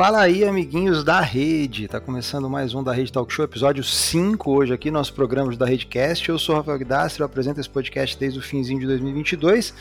[0.00, 1.86] Fala aí, amiguinhos da rede.
[1.86, 5.66] Tá começando mais um da Rede Talk Show, episódio 5 hoje aqui, nosso programa da
[5.66, 6.26] Redecast.
[6.26, 9.74] Eu sou o Rafael Guidastro, eu apresento esse podcast desde o finzinho de 2022.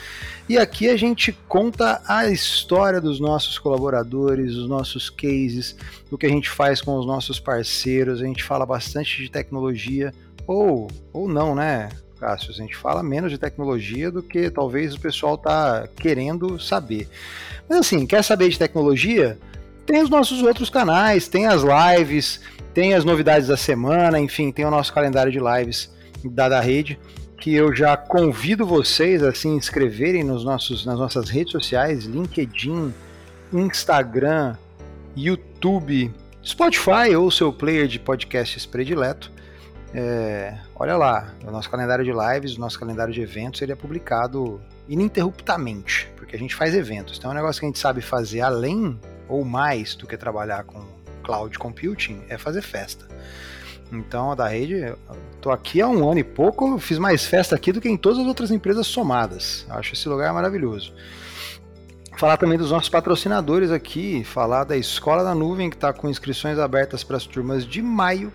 [0.50, 5.78] E aqui a gente conta a história dos nossos colaboradores, os nossos cases,
[6.12, 8.22] o que a gente faz com os nossos parceiros.
[8.22, 10.14] A gente fala bastante de tecnologia,
[10.46, 11.88] ou, ou não, né?
[12.20, 17.08] Cássio, a gente fala menos de tecnologia do que talvez o pessoal tá querendo saber.
[17.70, 19.40] Mas assim, quer saber de tecnologia?
[19.90, 22.40] Tem os nossos outros canais, tem as lives,
[22.76, 25.92] tem as novidades da semana, enfim, tem o nosso calendário de lives
[26.24, 27.00] da, da rede,
[27.40, 32.94] que eu já convido vocês a se inscreverem nos nossos, nas nossas redes sociais, LinkedIn,
[33.52, 34.56] Instagram,
[35.18, 36.14] YouTube,
[36.46, 39.32] Spotify ou seu player de podcasts predileto.
[39.92, 43.76] É, olha lá, o nosso calendário de lives, o nosso calendário de eventos, ele é
[43.76, 47.18] publicado ininterruptamente, porque a gente faz eventos.
[47.18, 49.00] Então é um negócio que a gente sabe fazer além
[49.30, 50.84] ou mais do que trabalhar com
[51.24, 53.06] cloud computing é fazer festa.
[53.92, 54.94] Então, a da rede,
[55.42, 58.20] tô aqui há um ano e pouco, fiz mais festa aqui do que em todas
[58.20, 59.66] as outras empresas somadas.
[59.70, 60.94] Acho esse lugar maravilhoso.
[62.18, 66.60] Falar também dos nossos patrocinadores aqui, falar da Escola da Nuvem, que está com inscrições
[66.60, 68.32] abertas para as turmas de maio.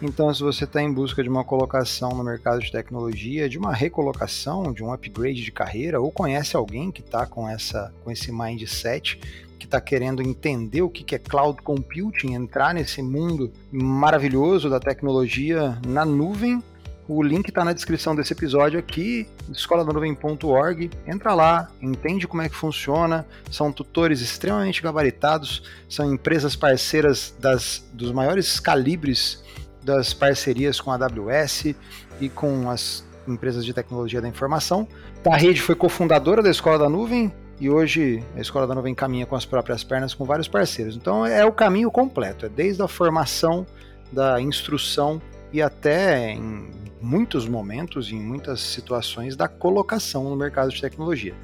[0.00, 3.72] Então, se você está em busca de uma colocação no mercado de tecnologia, de uma
[3.72, 8.30] recolocação, de um upgrade de carreira, ou conhece alguém que está com, essa, com esse
[8.30, 9.18] mindset,
[9.66, 15.76] que está querendo entender o que é cloud computing, entrar nesse mundo maravilhoso da tecnologia
[15.86, 16.62] na nuvem,
[17.08, 20.90] o link está na descrição desse episódio aqui, escoladanuvem.org.
[21.06, 23.24] Entra lá, entende como é que funciona.
[23.48, 29.40] São tutores extremamente gabaritados, são empresas parceiras das, dos maiores calibres
[29.84, 31.76] das parcerias com a AWS
[32.20, 34.88] e com as empresas de tecnologia da informação.
[35.24, 39.26] A rede foi cofundadora da Escola da Nuvem, e hoje a Escola da Nuvem caminha
[39.26, 40.96] com as próprias pernas com vários parceiros.
[40.96, 43.66] Então é o caminho completo, é desde a formação,
[44.12, 45.20] da instrução
[45.52, 51.34] e até em muitos momentos, em muitas situações, da colocação no mercado de tecnologia.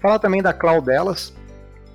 [0.00, 1.34] Falar também da Claudelas,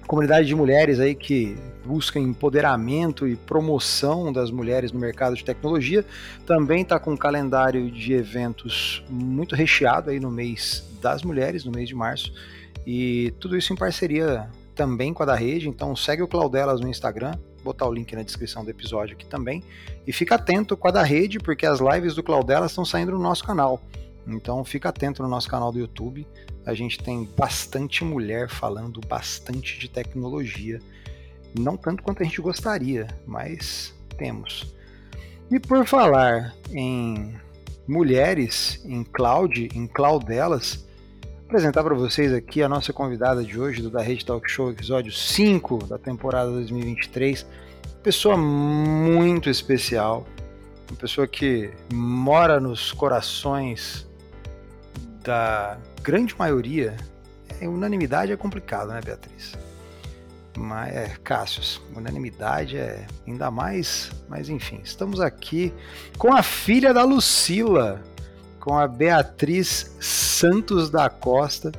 [0.07, 6.05] comunidade de mulheres aí que busca empoderamento e promoção das mulheres no mercado de tecnologia,
[6.45, 11.71] também está com um calendário de eventos muito recheado aí no mês das mulheres, no
[11.71, 12.33] mês de março.
[12.85, 16.87] E tudo isso em parceria também com a da rede, então segue o Claudelas no
[16.87, 17.33] Instagram,
[17.63, 19.63] botar o link na descrição do episódio aqui também.
[20.05, 23.19] E fica atento com a da rede, porque as lives do Claudelas estão saindo no
[23.19, 23.81] nosso canal.
[24.27, 26.27] Então fica atento no nosso canal do YouTube.
[26.65, 30.79] A gente tem bastante mulher falando bastante de tecnologia.
[31.57, 34.73] Não tanto quanto a gente gostaria, mas temos.
[35.51, 37.35] E por falar em
[37.87, 40.85] mulheres em cloud, em Claudelas,
[41.45, 45.11] apresentar para vocês aqui a nossa convidada de hoje do Da Rede Talk Show, episódio
[45.11, 47.45] 5 da temporada 2023.
[48.01, 50.25] Pessoa muito especial,
[50.89, 54.07] uma pessoa que mora nos corações
[55.23, 56.97] da grande maioria.
[57.61, 59.53] É, unanimidade é complicado, né, Beatriz?
[60.57, 65.73] Mas é, Cássius, unanimidade é ainda mais, mas enfim, estamos aqui
[66.17, 68.01] com a filha da Lucila,
[68.63, 71.69] com a Beatriz Santos da Costa,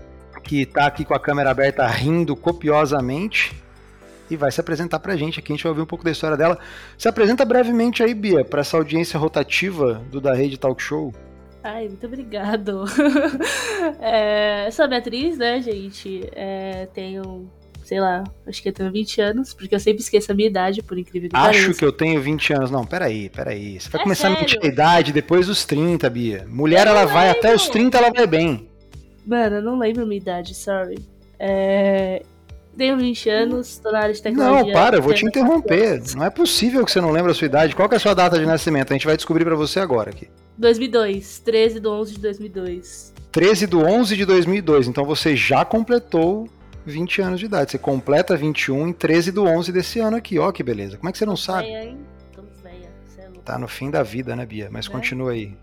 [0.43, 3.56] que está aqui com a câmera aberta rindo copiosamente
[4.31, 5.50] e vai se apresentar para a gente aqui.
[5.50, 6.59] A gente vai ouvir um pouco da história dela.
[6.99, 11.11] Se apresenta brevemente aí, Bia, para essa audiência rotativa do Da Rede Talk Show.
[11.62, 12.84] Ai, muito obrigado.
[13.99, 16.28] é, sou a Beatriz, né, gente?
[16.33, 17.50] É, tenho
[17.84, 20.83] sei lá, acho que eu tenho 20 anos, porque eu sempre esqueço a minha idade,
[20.83, 21.69] por incrível que pareça.
[21.69, 22.71] Acho que eu tenho 20 anos.
[22.71, 23.78] Não, peraí, peraí.
[23.78, 24.39] Você vai é começar sério?
[24.39, 26.47] a mentir a idade depois dos 30, Bia.
[26.49, 28.69] Mulher, ela vai até os 30, ela vai bem.
[29.27, 30.99] Mano, eu não lembro a minha idade, sorry.
[31.39, 32.23] É...
[32.77, 34.65] Tenho 20 anos, tô na área de tecnologia.
[34.65, 36.03] Não, para, eu vou te interromper.
[36.17, 37.75] Não é possível que você não lembre a sua idade.
[37.75, 38.91] Qual é a sua data de nascimento?
[38.91, 40.29] A gente vai descobrir para você agora aqui.
[40.59, 43.14] 2002, 13 de 11 de 2002.
[43.31, 44.88] 13 de 11 de 2002.
[44.88, 46.49] Então você já completou
[46.85, 47.71] 20 anos de idade.
[47.71, 50.39] Você completa 21 em 13 do 11 desse ano aqui.
[50.39, 50.97] Ó, que beleza.
[50.97, 51.69] Como é que você não sabe?
[51.69, 51.99] Véia, hein?
[52.63, 52.91] Véia.
[53.19, 54.69] É tá no fim da vida, né, Bia?
[54.71, 54.91] Mas é.
[54.91, 55.57] continua aí.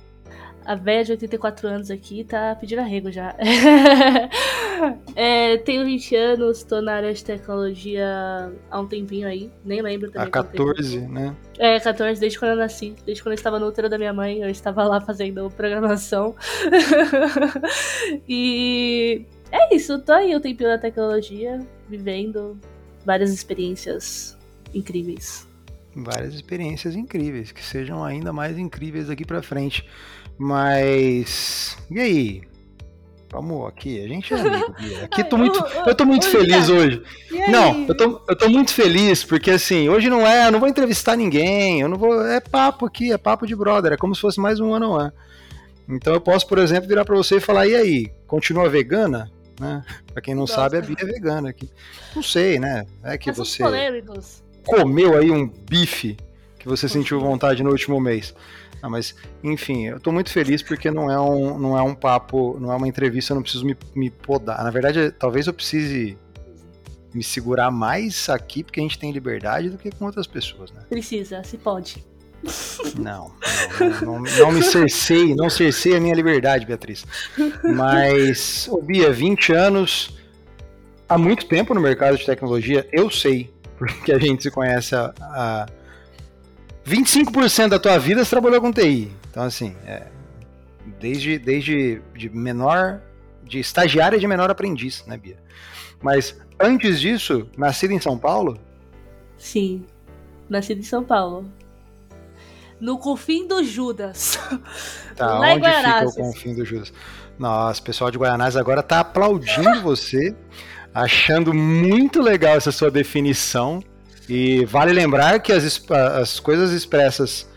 [0.63, 3.35] A velha de 84 anos aqui tá pedindo arrego já.
[5.15, 9.51] é, tenho 20 anos, tô na área de tecnologia há um tempinho aí.
[9.65, 10.27] Nem lembro também.
[10.27, 11.35] Há 14, né?
[11.57, 12.95] É, 14, desde quando eu nasci.
[13.03, 16.35] Desde quando eu estava no útero da minha mãe, eu estava lá fazendo programação.
[18.29, 22.57] e é isso, tô aí o tempinho da tecnologia, vivendo
[23.05, 24.37] várias experiências
[24.73, 25.47] incríveis.
[25.95, 29.85] Várias experiências incríveis, que sejam ainda mais incríveis aqui para frente.
[30.37, 32.41] Mas e aí?
[33.31, 35.03] Vamos aqui, a gente é amigo, Bia.
[35.05, 35.57] Aqui tô muito,
[35.87, 37.01] eu tô muito feliz hoje.
[37.47, 40.67] Não, eu tô, eu tô muito feliz porque assim, hoje não é, eu não vou
[40.67, 44.19] entrevistar ninguém, eu não vou, é papo aqui, é papo de brother, é como se
[44.19, 45.11] fosse mais um ano one.
[45.87, 49.31] Então eu posso, por exemplo, virar para você e falar: "E aí, continua vegana?"
[49.61, 49.85] Né?
[50.11, 51.69] Para quem não sabe, a Bia é vegana aqui.
[52.15, 52.87] Não sei, né?
[53.03, 54.41] É que você polêmicos.
[54.65, 56.17] comeu aí um bife
[56.57, 58.33] que você sentiu vontade no último mês.
[58.81, 59.13] Ah, mas,
[59.43, 62.75] enfim, eu tô muito feliz porque não é um, não é um papo, não é
[62.75, 64.63] uma entrevista, eu não preciso me, me podar.
[64.63, 66.17] Na verdade, talvez eu precise
[67.13, 70.81] me segurar mais aqui porque a gente tem liberdade do que com outras pessoas, né?
[70.89, 72.03] Precisa, se pode.
[72.97, 73.31] Não,
[74.01, 77.05] não, não, não me cercei, não cercei a minha liberdade, Beatriz.
[77.63, 80.17] Mas, ô Bia, 20 anos,
[81.07, 85.13] há muito tempo no mercado de tecnologia, eu sei, porque a gente se conhece há,
[85.19, 85.67] há
[86.85, 89.11] 25% da tua vida você trabalhou com TI.
[89.29, 90.07] Então, assim, é,
[90.99, 93.01] desde, desde de menor,
[93.43, 95.37] de estagiária de menor aprendiz, né, Bia?
[96.01, 98.57] Mas antes disso, nascido em São Paulo?
[99.37, 99.85] Sim,
[100.49, 101.45] nascido em São Paulo.
[102.81, 104.37] No confim do Judas.
[105.15, 106.91] Tá, Lá onde fica o confim do Judas?
[107.37, 110.35] Nossa, o pessoal de Guianazes agora tá aplaudindo você,
[110.93, 113.83] achando muito legal essa sua definição.
[114.27, 117.47] E vale lembrar que as, as coisas expressas,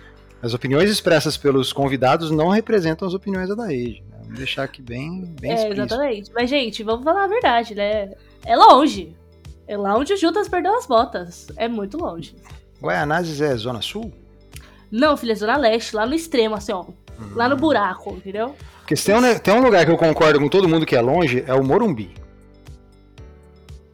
[0.42, 4.02] as opiniões expressas pelos convidados não representam as opiniões da rede.
[4.10, 4.16] Né?
[4.24, 6.30] Vamos deixar aqui bem, bem É, exatamente.
[6.34, 8.12] Mas, gente, vamos falar a verdade, né?
[8.44, 9.16] É longe.
[9.66, 11.46] É lá onde o Judas perdeu as botas.
[11.56, 12.36] É muito longe.
[12.82, 14.12] Guaianazes é Zona Sul?
[14.90, 16.82] Não, filha, é Zona Leste, lá no extremo, assim, ó.
[16.82, 17.32] Hum.
[17.34, 18.54] Lá no buraco, entendeu?
[18.78, 21.00] Porque se tem um, tem um lugar que eu concordo com todo mundo que é
[21.00, 22.14] longe, é o Morumbi.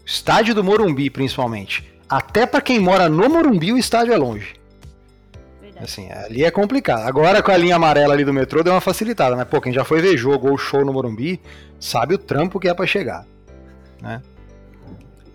[0.05, 1.89] Estádio do Morumbi, principalmente.
[2.09, 4.55] Até para quem mora no Morumbi, o estádio é longe.
[5.63, 5.85] Verdade.
[5.85, 7.07] Assim, ali é complicado.
[7.07, 9.85] Agora com a linha amarela ali do metrô deu uma facilitada, mas pô, quem já
[9.85, 11.41] foi ver jogo ou show no Morumbi,
[11.79, 13.25] sabe o trampo que é para chegar,
[14.03, 14.21] né?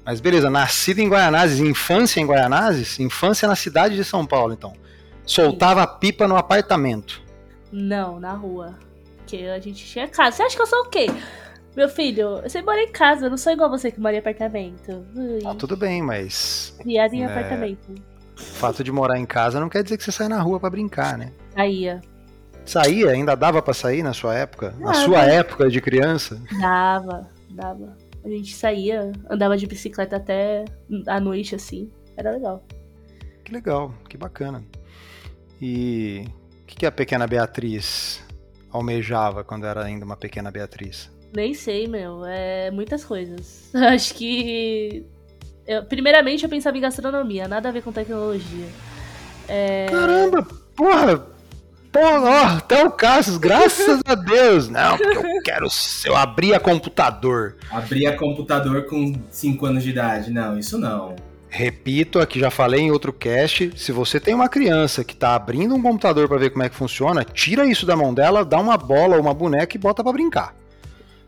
[0.05, 4.73] Mas beleza, nascido em Guaianazes, infância em Guaianazes, infância na cidade de São Paulo, então.
[5.25, 7.21] Soltava a pipa no apartamento.
[7.71, 8.77] Não, na rua.
[9.25, 10.37] Que a gente tinha casa.
[10.37, 11.07] Você acha que eu sou o quê?
[11.75, 15.05] Meu filho, você mora em casa, eu não sou igual você que mora em apartamento.
[15.13, 15.39] Ui.
[15.45, 16.73] Ah, tudo bem, mas.
[16.79, 17.25] Criado em é...
[17.25, 17.93] apartamento.
[18.37, 20.69] O fato de morar em casa não quer dizer que você sai na rua para
[20.69, 21.31] brincar, né?
[21.53, 22.01] Saía.
[22.65, 23.11] Saía?
[23.11, 24.71] Ainda dava para sair na sua época?
[24.71, 24.85] Dava.
[24.85, 26.41] Na sua época de criança?
[26.59, 27.97] Dava, dava.
[28.23, 30.65] A gente saía, andava de bicicleta até
[31.07, 31.91] a noite, assim.
[32.17, 32.63] Era legal.
[33.43, 34.63] Que legal, que bacana.
[35.61, 36.25] E
[36.63, 38.23] o que, que a pequena Beatriz
[38.71, 41.09] almejava quando era ainda uma pequena Beatriz?
[41.35, 42.25] Nem sei, meu.
[42.25, 43.69] É muitas coisas.
[43.75, 45.05] Acho que.
[45.67, 48.67] Eu, primeiramente, eu pensava em gastronomia, nada a ver com tecnologia.
[49.47, 49.87] É...
[49.89, 51.35] Caramba, porra!
[51.91, 54.67] Porra, até o Cassius, graças a Deus!
[54.67, 55.67] Não, porque eu quero.
[56.05, 57.55] Eu abri a computador.
[57.71, 60.29] Abri a computador com 5 anos de idade.
[60.29, 61.15] Não, isso não.
[61.57, 65.73] Repito, aqui já falei em outro cast, se você tem uma criança que está abrindo
[65.73, 68.75] um computador para ver como é que funciona, tira isso da mão dela, dá uma
[68.75, 70.53] bola ou uma boneca e bota para brincar.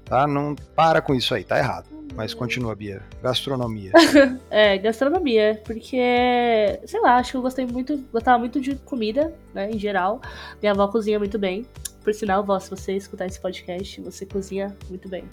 [0.03, 0.27] Tá?
[0.27, 1.85] Não para com isso aí, tá errado.
[2.13, 3.03] Mas continua, Bia.
[3.23, 3.93] Gastronomia.
[4.51, 5.61] é, gastronomia.
[5.63, 5.97] Porque,
[6.85, 10.19] sei lá, acho que eu gostei muito, gostava muito de comida, né, em geral.
[10.61, 11.65] Minha avó cozinha muito bem.
[12.03, 15.23] Por sinal, vó, se você escutar esse podcast, você cozinha muito bem.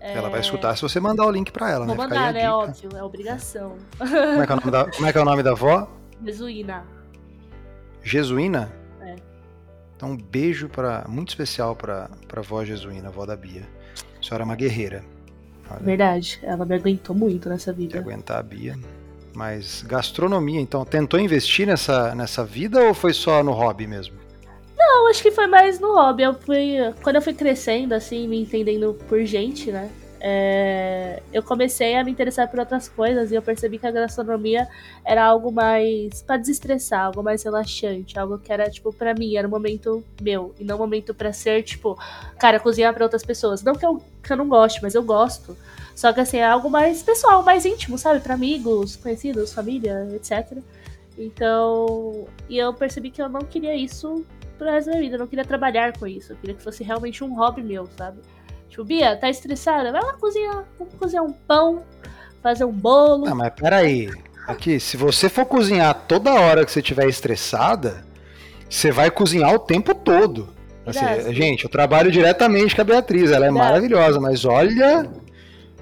[0.00, 2.02] Ela vai escutar se você mandar o link pra ela, Vou né?
[2.02, 2.50] mandar, né?
[2.50, 3.76] Óbvio, é obrigação.
[3.98, 5.88] Como é, que é o nome da, como é que é o nome da avó?
[6.24, 6.84] Jesuína.
[8.02, 8.72] Jesuína?
[9.02, 9.16] É.
[9.94, 13.62] Então, um beijo para muito especial pra, pra avó Jesuína, avó da Bia.
[14.18, 15.04] A senhora é uma guerreira.
[15.70, 15.80] Olha.
[15.80, 17.98] Verdade, ela me aguentou muito nessa vida.
[17.98, 18.78] aguentar a Bia.
[19.34, 24.19] Mas gastronomia, então, tentou investir nessa, nessa vida ou foi só no hobby mesmo?
[24.80, 26.22] Não, acho que foi mais no hobby.
[26.22, 29.90] Eu fui, quando eu fui crescendo, assim, me entendendo por gente, né?
[30.20, 34.68] é, eu comecei a me interessar por outras coisas e eu percebi que a gastronomia
[35.02, 39.48] era algo mais para desestressar, algo mais relaxante, algo que era tipo para mim, era
[39.48, 41.98] um momento meu e não um momento para ser tipo,
[42.38, 43.62] cara, cozinhar para outras pessoas.
[43.62, 45.56] Não que eu, que eu não goste, mas eu gosto.
[45.96, 48.20] Só que assim, é algo mais pessoal, mais íntimo, sabe?
[48.20, 50.58] Para amigos, conhecidos, família, etc.
[51.18, 54.24] Então, e eu percebi que eu não queria isso
[54.60, 56.84] pro resto da minha vida, eu não queria trabalhar com isso, eu queria que fosse
[56.84, 58.20] realmente um hobby meu, sabe?
[58.68, 59.90] Tipo, Bia, tá estressada?
[59.90, 60.64] Vai lá cozinhar.
[60.78, 61.82] Vamos cozinhar um pão,
[62.42, 63.26] fazer um bolo.
[63.26, 64.10] Ah, mas peraí.
[64.46, 68.04] Aqui, se você for cozinhar toda hora que você estiver estressada,
[68.68, 70.48] você vai cozinhar o tempo todo.
[70.86, 75.08] Assim, gente, eu trabalho diretamente com a Beatriz, ela é maravilhosa, mas olha,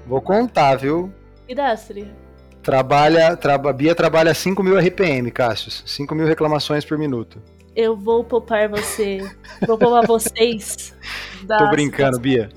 [0.05, 1.11] vou contar, viu?
[1.47, 2.11] Idastre.
[2.61, 5.71] Trabalha, tra, Bia trabalha 5 mil RPM, Cássio.
[5.71, 7.41] 5 mil reclamações por minuto.
[7.75, 9.19] Eu vou poupar você.
[9.65, 10.93] vou poupar vocês.
[11.47, 12.49] Tô brincando, Bia.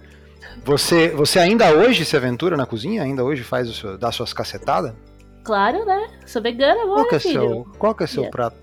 [0.65, 3.03] Você, você ainda hoje se aventura na cozinha?
[3.03, 4.93] Ainda hoje faz o seu, dá suas cacetadas?
[5.45, 6.09] Claro, né?
[6.27, 7.41] Sou vegana agora, Qual que é filho.
[7.41, 8.31] seu, qual que é seu Yeah.
[8.37, 8.57] prato?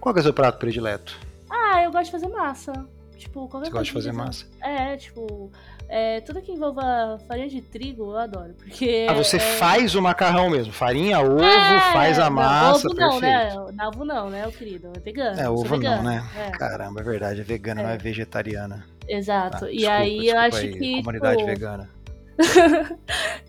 [0.00, 1.16] Qual que é seu prato predileto?
[1.50, 2.72] Ah, eu gosto de fazer massa.
[3.16, 4.46] Tipo, qualquer Você gosta de coisa fazer que- massa?
[4.62, 5.50] É, tipo,
[5.88, 8.54] é, tudo que envolva farinha de trigo eu adoro.
[8.58, 9.06] Porque.
[9.08, 9.40] Ah, você é...
[9.40, 13.72] faz o macarrão mesmo, farinha, ovo, É, faz a massa, ovo não, perfeito.
[13.72, 13.86] né?
[13.88, 14.92] Ovo não, né, o querido?
[14.94, 15.40] É vegano.
[15.40, 16.22] É, ovo não, né?
[16.36, 17.98] É, Caramba, é verdade, é vegana, não é É.
[17.98, 18.84] vegetariana.
[19.08, 19.60] exato.
[19.60, 20.96] Tá, e desculpa, aí eu acho aí, que.
[20.98, 21.90] Comunidade tipo, vegana.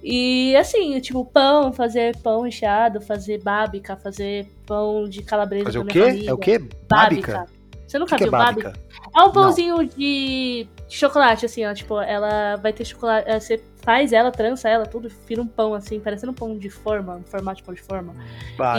[0.04, 5.86] E assim, tipo, pão, fazer pão recheado, fazer bábica, fazer pão de calabresa Fazer o
[5.86, 6.00] quê?
[6.02, 6.30] família.
[6.30, 6.60] É o quê?
[6.88, 7.46] Bábica.
[7.86, 8.70] Você nunca que, que é viu bábica?
[8.70, 8.87] bábica?
[9.16, 11.74] É um pãozinho de chocolate, assim, ó.
[11.74, 13.30] Tipo, ela vai ter chocolate.
[13.30, 16.70] eh, Você faz ela, trança ela, tudo, vira um pão, assim, parecendo um pão de
[16.70, 18.16] forma, um formato de pão de forma.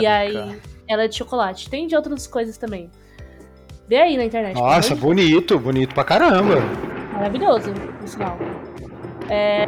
[0.01, 1.69] E aí, ela é de chocolate.
[1.69, 2.89] Tem de outras coisas também.
[3.87, 4.55] Vê aí na internet.
[4.55, 6.55] Nossa, bonito, bonito pra caramba.
[7.13, 8.37] Maravilhoso, por sinal.
[9.29, 9.65] É,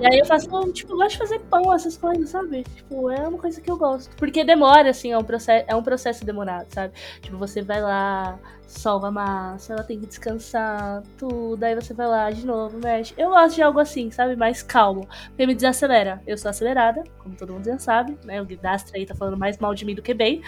[0.00, 2.64] e aí eu faço, tipo, eu gosto de fazer pão, essas coisas, sabe?
[2.64, 4.14] Tipo, é uma coisa que eu gosto.
[4.16, 6.94] Porque demora, assim, é um processo, é um processo demorado, sabe?
[7.20, 12.06] Tipo, você vai lá, solva a massa, ela tem que descansar, tudo, aí você vai
[12.06, 13.12] lá de novo, mexe.
[13.18, 14.36] Eu gosto de algo assim, sabe?
[14.36, 15.06] Mais calmo.
[15.28, 16.22] Porque me desacelera.
[16.26, 18.40] Eu sou acelerada, como todo mundo já sabe, né?
[18.40, 20.42] O Guidastra aí tá falando mais mal de mim do que bem.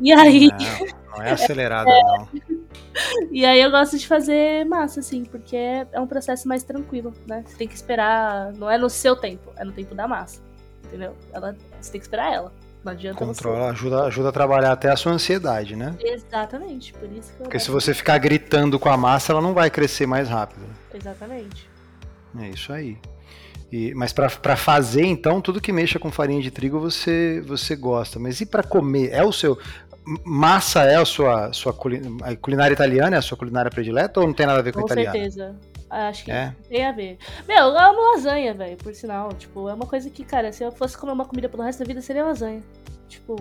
[0.00, 2.28] E aí, Não, não é acelerada, não.
[3.30, 7.12] E aí eu gosto de fazer massa, assim, porque é é um processo mais tranquilo,
[7.26, 7.44] né?
[7.46, 10.40] Você tem que esperar, não é no seu tempo, é no tempo da massa.
[10.84, 11.16] Entendeu?
[11.32, 12.52] Ela, você tem que esperar ela.
[12.84, 15.96] Não adianta Controla, ajuda, ajuda a trabalhar até a sua ansiedade, né?
[15.98, 16.08] você.
[16.08, 19.54] Exatamente, por isso que eu Porque se você ficar gritando com a massa, ela não
[19.54, 20.66] vai crescer mais rápido.
[20.92, 21.68] Exatamente.
[22.38, 22.98] É isso aí.
[23.72, 27.74] E, mas pra pra fazer, então, tudo que mexa com farinha de trigo você, você
[27.74, 28.20] gosta.
[28.20, 29.10] Mas e pra comer?
[29.10, 29.58] É o seu.
[30.24, 33.16] Massa é a sua, sua culi- a culinária italiana?
[33.16, 35.12] É a sua culinária predileta ou não tem nada a ver com, Com italiano?
[35.16, 35.56] certeza.
[35.88, 36.54] Acho que É?
[36.68, 37.18] tem a ver.
[37.46, 39.28] Meu, eu amo lasanha, velho, por sinal.
[39.32, 41.84] Tipo, é uma coisa que, cara, se eu fosse comer uma comida pelo resto da
[41.86, 42.62] vida, seria lasanha.
[43.08, 43.36] Tipo,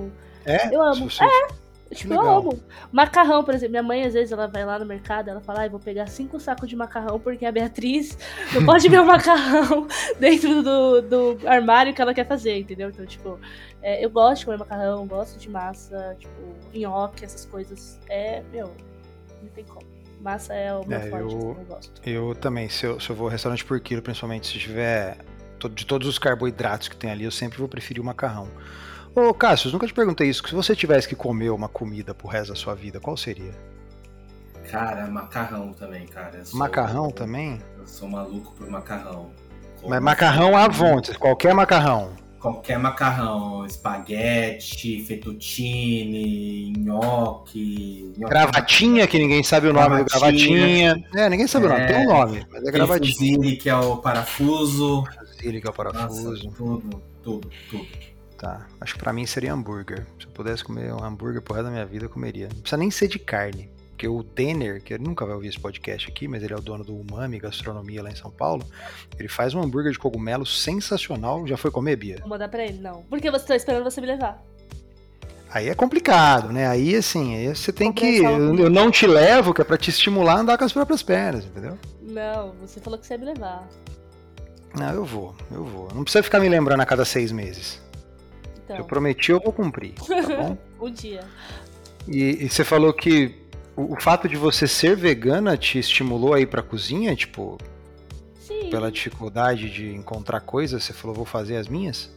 [0.46, 0.74] É?
[0.75, 1.10] Eu amo.
[1.10, 1.24] Você-
[1.94, 2.60] Tipo, eu amo.
[2.92, 3.72] Macarrão, por exemplo.
[3.72, 6.40] Minha mãe, às vezes, ela vai lá no mercado, ela fala, ai, vou pegar cinco
[6.40, 8.18] sacos de macarrão, porque a Beatriz
[8.54, 9.88] não pode ver o macarrão
[10.20, 12.90] dentro do, do armário que ela quer fazer, entendeu?
[12.90, 13.40] Então, tipo,
[13.82, 16.34] é, eu gosto de comer macarrão, gosto de massa, tipo,
[16.74, 18.00] nhoque, essas coisas.
[18.10, 18.72] É, meu,
[19.42, 19.86] não tem como.
[20.22, 22.02] Massa é o meu É, forte, eu- eu gosto.
[22.10, 25.18] Eu também, se eu, se eu vou restaurante por quilo, principalmente se tiver
[25.74, 28.48] de todos os carboidratos que tem ali, eu sempre vou preferir o macarrão.
[29.15, 30.48] Ô, Cássio, nunca te perguntei isso.
[30.48, 33.51] Se você tivesse que comer uma comida pro resto da sua vida, qual seria?
[34.72, 36.43] Cara, macarrão também, cara.
[36.46, 37.62] Sou- Macarrão também?
[37.77, 39.29] Eu sou maluco por macarrão.
[39.79, 42.13] Como Mas macarrão à vontade, qualquer macarrão.
[42.39, 48.12] Qualquer macarrão, espaguete, fettuccine, nhoque.
[48.17, 50.93] nhoque Gravatinha, que ninguém sabe o nome do Gravatinha.
[50.96, 51.10] gravatinha.
[51.25, 51.86] É, ninguém sabe o nome, É.
[51.88, 53.13] tem um nome, mas é gravatinha.
[53.13, 55.03] fusilli, que é o parafuso.
[55.41, 56.50] Ele que é o Nossa, parafuso.
[56.51, 57.88] tudo, tudo, tudo.
[58.44, 58.68] Tá.
[58.82, 60.06] Acho que pra mim seria hambúrguer.
[60.20, 62.50] Se eu pudesse comer um hambúrguer por resto da minha vida, eu comeria.
[62.50, 63.70] Não precisa nem ser de carne.
[63.92, 66.60] Porque o Denner, que ele nunca vai ouvir esse podcast aqui, mas ele é o
[66.60, 68.66] dono do Umami Gastronomia lá em São Paulo,
[69.18, 71.48] ele faz um hambúrguer de cogumelo sensacional.
[71.48, 72.18] Já foi comer, Bia?
[72.20, 73.04] Vou mandar pra ele, não.
[73.04, 74.44] Porque você tá esperando você me levar.
[75.50, 76.68] Aí é complicado, né?
[76.68, 78.18] Aí assim, aí você tem que.
[78.18, 81.02] Eu, eu não te levo, que é pra te estimular a andar com as próprias
[81.02, 81.80] pernas, entendeu?
[82.02, 83.66] Não, você falou que você ia me levar.
[84.78, 85.88] Não, eu vou, eu vou.
[85.94, 87.83] Não precisa ficar me lembrando a cada seis meses.
[88.63, 90.58] Então, Eu prometi, eu vou cumprir, tá bom?
[90.79, 91.22] um dia.
[92.08, 93.36] E, e você falou que
[93.75, 97.58] o, o fato de você ser vegana te estimulou a ir pra cozinha, tipo,
[98.39, 98.70] Sim.
[98.70, 102.10] pela dificuldade de encontrar coisas, você falou, vou fazer as minhas?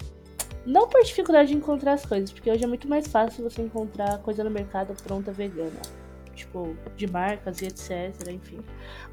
[0.64, 4.18] Não por dificuldade de encontrar as coisas, porque hoje é muito mais fácil você encontrar
[4.18, 5.80] coisa no mercado pronta vegana.
[6.36, 8.60] Tipo, de marcas e etc, enfim.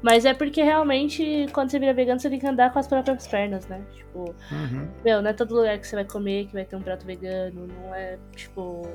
[0.02, 3.26] Mas é porque realmente, quando você vira vegano, você tem que andar com as próprias
[3.26, 3.80] pernas, né?
[3.94, 4.88] Tipo, Uhum.
[5.02, 7.66] meu, não é todo lugar que você vai comer que vai ter um prato vegano,
[7.66, 8.86] não é, tipo...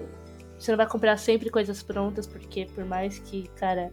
[0.59, 3.91] Você não vai comprar sempre coisas prontas, porque por mais que, cara,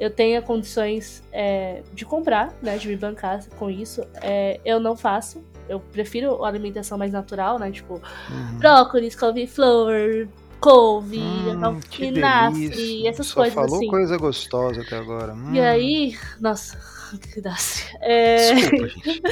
[0.00, 4.96] eu tenha condições é, de comprar, né, de me bancar com isso, é, eu não
[4.96, 5.44] faço.
[5.68, 8.58] Eu prefiro a alimentação mais natural, né, tipo, Uhum.
[8.58, 10.26] brócolis, couve-flor,
[10.60, 13.86] couve, Hum, que alfinastre, essas Só coisas falou assim.
[13.88, 15.32] coisa gostosa até agora.
[15.34, 15.54] Hum.
[15.54, 16.78] E aí, nossa,
[17.32, 17.96] que dácia.
[18.00, 18.54] É...
[18.54, 19.22] Desculpa, gente.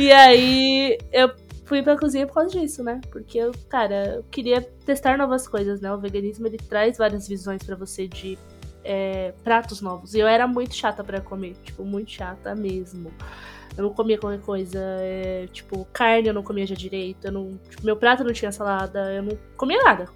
[0.00, 1.30] E aí eu
[1.64, 3.00] fui pra cozinha por causa disso, né?
[3.10, 5.92] Porque eu, cara, eu queria testar novas coisas, né?
[5.92, 8.38] O veganismo ele traz várias visões pra você de
[8.84, 10.14] é, pratos novos.
[10.14, 13.12] E eu era muito chata pra comer, tipo, muito chata mesmo.
[13.76, 17.56] Eu não comia qualquer coisa, é, tipo, carne eu não comia já direito, eu não,
[17.70, 20.08] tipo, meu prato não tinha salada, eu não comia nada.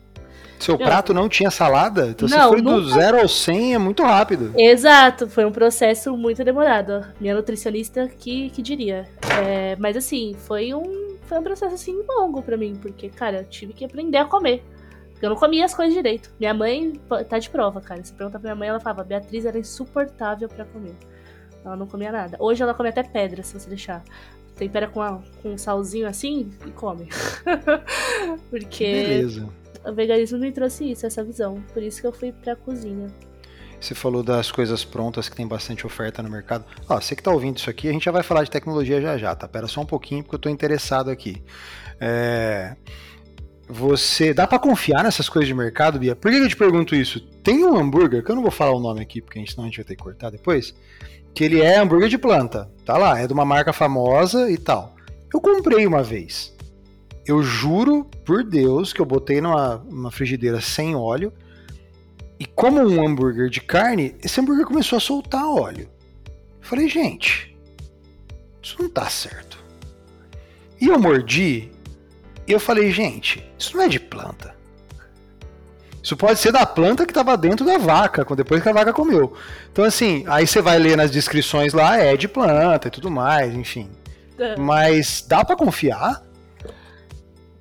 [0.62, 2.07] Seu Meu, prato não tinha salada?
[2.09, 4.52] Então Não, você foi do nunca- 0 ao 100 é muito rápido.
[4.57, 7.04] Exato, foi um processo muito demorado.
[7.21, 9.09] Minha nutricionista que, que diria.
[9.45, 13.45] É, mas assim, foi um, foi um processo assim longo pra mim, porque, cara, eu
[13.45, 14.64] tive que aprender a comer.
[15.11, 16.31] Porque eu não comia as coisas direito.
[16.38, 16.92] Minha mãe
[17.28, 18.02] tá de prova, cara.
[18.04, 20.95] Se pergunta pra minha mãe, ela falava, Beatriz era insuportável pra comer.
[21.64, 22.37] Ela não comia nada.
[22.40, 24.02] Hoje ela come até pedra, se você deixar.
[24.57, 27.09] Tempera com, a- com um salzinho assim e come.
[28.50, 29.49] porque Beleza.
[29.84, 31.62] O veganismo me trouxe isso, essa visão.
[31.72, 33.08] Por isso que eu fui pra cozinha.
[33.80, 36.64] Você falou das coisas prontas que tem bastante oferta no mercado.
[36.88, 39.18] Ó, você que tá ouvindo isso aqui, a gente já vai falar de tecnologia já
[39.18, 39.48] já, tá?
[39.48, 41.42] Pera só um pouquinho porque eu tô interessado aqui.
[42.00, 42.76] É...
[43.68, 44.32] Você.
[44.32, 46.14] Dá pra confiar nessas coisas de mercado, Bia?
[46.14, 47.20] Por que eu te pergunto isso?
[47.42, 49.78] Tem um hambúrguer, que eu não vou falar o nome aqui, porque senão a gente
[49.78, 50.74] vai ter que cortar depois.
[51.34, 52.70] Que ele é hambúrguer de planta.
[52.84, 54.94] Tá lá, é de uma marca famosa e tal.
[55.32, 56.51] Eu comprei uma vez.
[57.26, 61.33] Eu juro por Deus que eu botei numa, numa frigideira sem óleo.
[62.38, 65.88] E como um hambúrguer de carne, esse hambúrguer começou a soltar óleo.
[66.26, 66.33] Eu
[66.67, 67.57] falei, gente,
[68.61, 69.62] isso não tá certo.
[70.81, 71.71] E eu mordi
[72.47, 74.55] e eu falei, gente, isso não é de planta.
[76.02, 79.37] Isso pode ser da planta que estava dentro da vaca, depois que a vaca comeu.
[79.71, 83.55] Então, assim, aí você vai ler nas descrições lá, é de planta e tudo mais,
[83.55, 83.88] enfim.
[84.59, 86.25] Mas dá pra confiar?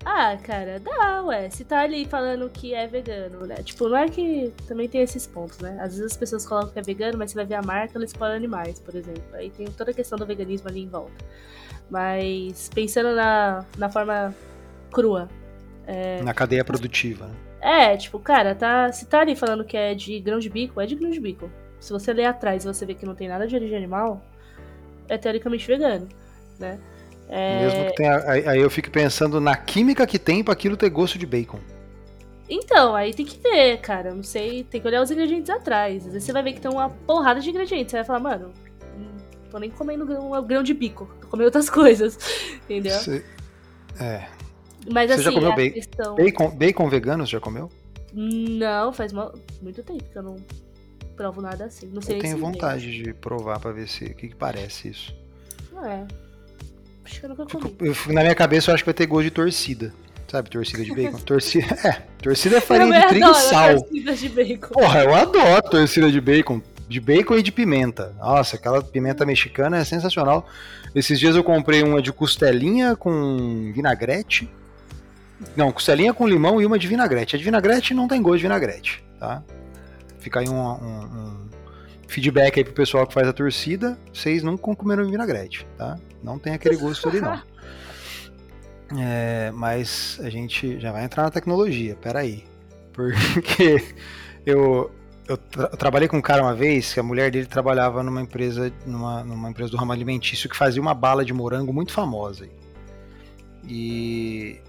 [0.03, 1.49] Ah, cara, dá, ué.
[1.49, 3.55] Se tá ali falando que é vegano, né?
[3.57, 5.77] Tipo, não é que também tem esses pontos, né?
[5.79, 8.11] Às vezes as pessoas colocam que é vegano, mas você vai ver a marca, eles
[8.13, 9.23] põem animais, por exemplo.
[9.33, 11.13] Aí tem toda a questão do veganismo ali em volta.
[11.89, 14.33] Mas pensando na, na forma
[14.91, 15.29] crua.
[16.23, 17.27] Na cadeia produtiva.
[17.27, 17.35] né?
[17.61, 20.85] É, tipo, cara, tá, se tá ali falando que é de grão de bico, é
[20.87, 21.49] de grão de bico.
[21.79, 24.21] Se você ler atrás e você vê que não tem nada de origem animal,
[25.07, 26.07] é teoricamente vegano,
[26.59, 26.79] né?
[27.33, 28.17] É, Mesmo que tenha.
[28.29, 31.59] Aí, eu fico pensando na química que tem pra aquilo ter gosto de bacon.
[32.49, 34.13] Então, aí tem que ver, cara.
[34.13, 36.05] Não sei, tem que olhar os ingredientes atrás.
[36.05, 37.91] Às vezes você vai ver que tem uma porrada de ingredientes.
[37.91, 38.51] Você vai falar, mano,
[38.97, 42.17] não tô nem comendo grão, grão de bico, tô comendo outras coisas.
[42.65, 42.99] Entendeu?
[42.99, 43.23] Cê-
[43.97, 44.27] é.
[44.91, 45.73] Mas Você assim, já comeu bacon?
[45.73, 46.15] questão.
[46.15, 47.69] Bacon, bacon vegano você já comeu?
[48.13, 50.35] Não, faz mo- muito tempo que eu não
[51.15, 51.87] provo nada assim.
[51.93, 55.15] Não sei Eu tenho vontade de provar pra ver se o que, que parece isso.
[55.71, 55.89] vem.
[55.91, 56.07] É.
[57.05, 57.75] Acho que eu nunca comi.
[57.79, 59.93] Eu- na minha cabeça eu acho que vai ter gosto de torcida.
[60.29, 61.17] Sabe, torcida de bacon?
[61.25, 63.81] torcida, é, torcida é farinha Eu de trigo e sal.
[63.81, 64.67] torcidas de bacon.
[64.73, 66.61] Porra, eu adoro torcida de bacon.
[66.87, 68.13] De bacon e de pimenta.
[68.19, 70.47] Nossa, aquela pimenta mexicana é sensacional.
[70.95, 74.49] Esses dias eu comprei uma de costelinha com vinagrete.
[75.55, 77.35] Não, costelinha com limão e uma de vinagrete.
[77.35, 79.41] A de vinagrete não tem gosto de vinagrete, tá?
[80.19, 81.49] Fica aí um, um- um
[82.11, 83.97] feedback aí pro pessoal que faz a torcida.
[84.13, 85.97] Vocês nunca comeram vinagrete, tá?
[86.23, 87.41] Não tem aquele gosto ali, não.
[88.99, 92.43] É, mas a gente já vai entrar na tecnologia, peraí.
[92.91, 93.81] Porque
[94.45, 94.91] eu,
[95.29, 98.21] eu, tra- eu trabalhei com um cara uma vez que a mulher dele trabalhava numa
[98.21, 102.49] empresa, numa, numa empresa do ramo alimentício que fazia uma bala de morango muito famosa.
[103.65, 104.59] E,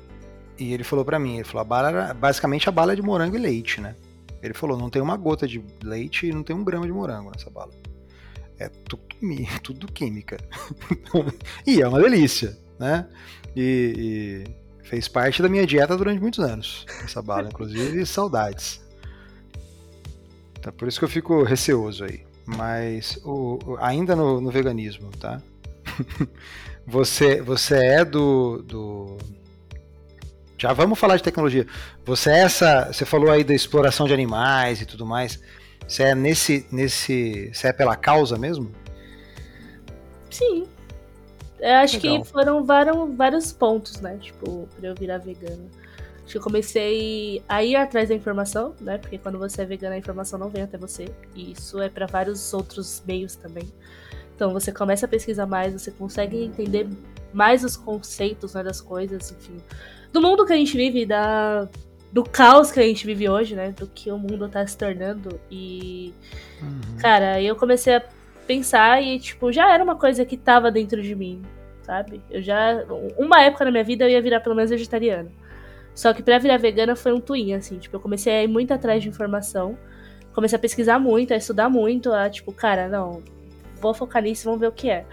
[0.56, 3.02] e ele falou pra mim, ele falou, a bala era basicamente a bala é de
[3.02, 3.96] morango e leite, né?
[4.42, 7.30] Ele falou, não tem uma gota de leite e não tem um grama de morango
[7.30, 7.72] nessa bala.
[8.58, 9.02] É tudo,
[9.62, 10.38] tudo química.
[11.66, 13.08] e é uma delícia, né?
[13.54, 14.44] E,
[14.82, 16.84] e fez parte da minha dieta durante muitos anos.
[17.04, 18.80] Essa bala, inclusive, saudades.
[20.60, 22.24] Tá, por isso que eu fico receoso aí.
[22.44, 25.40] Mas o- ainda no, no veganismo, tá?
[26.86, 29.18] você, você é do, do.
[30.62, 31.66] Já vamos falar de tecnologia.
[32.04, 32.92] Você é essa.
[32.92, 35.42] Você falou aí da exploração de animais e tudo mais.
[35.88, 36.64] Você é nesse.
[36.70, 38.70] nesse você é pela causa mesmo?
[40.30, 40.68] Sim.
[41.58, 42.22] Eu acho Legal.
[42.22, 44.16] que foram vários, vários pontos, né?
[44.20, 45.64] Tipo, pra eu virar vegana.
[46.22, 48.98] Acho que eu comecei a ir atrás da informação, né?
[48.98, 51.06] Porque quando você é vegana, a informação não vem até você.
[51.34, 53.68] E isso é pra vários outros meios também.
[54.36, 56.88] Então você começa a pesquisar mais, você consegue entender
[57.32, 59.56] mais os conceitos né, das coisas, enfim.
[60.12, 61.68] Do mundo que a gente vive, da,
[62.12, 63.70] do caos que a gente vive hoje, né?
[63.70, 65.40] Do que o mundo tá se tornando.
[65.50, 66.12] E
[66.98, 68.02] Cara, aí eu comecei a
[68.46, 71.42] pensar e, tipo, já era uma coisa que tava dentro de mim,
[71.82, 72.20] sabe?
[72.30, 72.84] Eu já.
[73.18, 75.30] Uma época na minha vida eu ia virar pelo menos vegetariana.
[75.94, 77.78] Só que pra virar vegana foi um twin, assim.
[77.78, 79.76] Tipo, eu comecei a ir muito atrás de informação.
[80.34, 83.22] Comecei a pesquisar muito, a estudar muito, a, tipo, cara, não,
[83.80, 85.04] vou focar nisso, vamos ver o que é.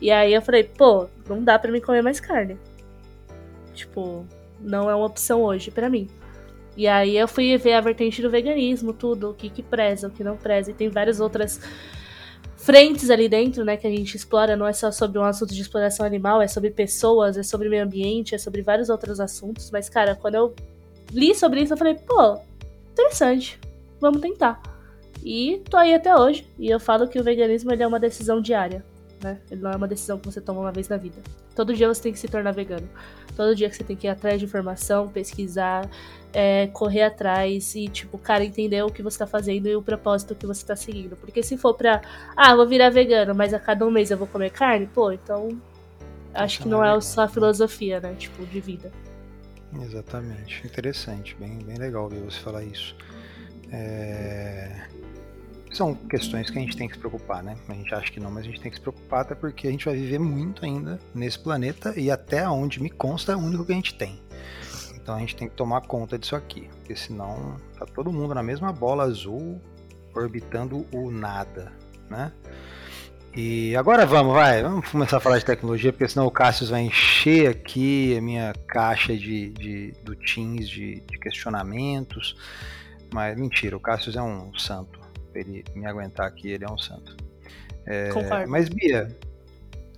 [0.00, 2.58] E aí eu falei, pô, não dá pra mim comer mais carne.
[3.74, 4.26] Tipo,
[4.60, 6.08] não é uma opção hoje pra mim.
[6.76, 10.10] E aí eu fui ver a vertente do veganismo, tudo, o que que preza, o
[10.10, 10.70] que não preza.
[10.70, 11.58] E tem várias outras
[12.56, 14.56] frentes ali dentro, né, que a gente explora.
[14.56, 17.84] Não é só sobre um assunto de exploração animal, é sobre pessoas, é sobre meio
[17.84, 19.70] ambiente, é sobre vários outros assuntos.
[19.70, 20.54] Mas, cara, quando eu
[21.12, 22.38] li sobre isso, eu falei, pô,
[22.92, 23.58] interessante,
[23.98, 24.60] vamos tentar.
[25.24, 26.46] E tô aí até hoje.
[26.58, 28.84] E eu falo que o veganismo é uma decisão diária.
[29.22, 29.38] Né?
[29.50, 31.16] Ele não é uma decisão que você toma uma vez na vida.
[31.54, 32.88] Todo dia você tem que se tornar vegano.
[33.34, 35.88] Todo dia que você tem que ir atrás de informação, pesquisar,
[36.32, 40.34] é, correr atrás e, tipo, cara, entender o que você tá fazendo e o propósito
[40.34, 41.16] que você tá seguindo.
[41.16, 42.02] Porque se for pra,
[42.36, 45.48] ah, vou virar vegano, mas a cada um mês eu vou comer carne, pô, então.
[46.34, 48.14] Acho que não é só a filosofia, né?
[48.14, 48.92] Tipo, de vida.
[49.82, 50.66] Exatamente.
[50.66, 51.34] Interessante.
[51.40, 52.94] Bem, bem legal ver você falar isso.
[53.72, 54.86] É
[55.76, 57.56] são questões que a gente tem que se preocupar, né?
[57.68, 59.70] A gente acha que não, mas a gente tem que se preocupar até porque a
[59.70, 63.64] gente vai viver muito ainda nesse planeta e até onde me consta é o único
[63.64, 64.18] que a gente tem.
[64.94, 68.42] Então a gente tem que tomar conta disso aqui, porque senão tá todo mundo na
[68.42, 69.60] mesma bola azul
[70.14, 71.72] orbitando o nada,
[72.10, 72.32] né?
[73.36, 76.80] E agora vamos, vai, vamos começar a falar de tecnologia, porque senão o Cassius vai
[76.80, 82.34] encher aqui a minha caixa de, de do Teams de, de questionamentos.
[83.12, 85.05] Mas mentira, o Cassius é um santo
[85.36, 87.16] ele me aguentar aqui, ele é um santo.
[87.86, 88.10] É,
[88.46, 89.08] mas, Bia,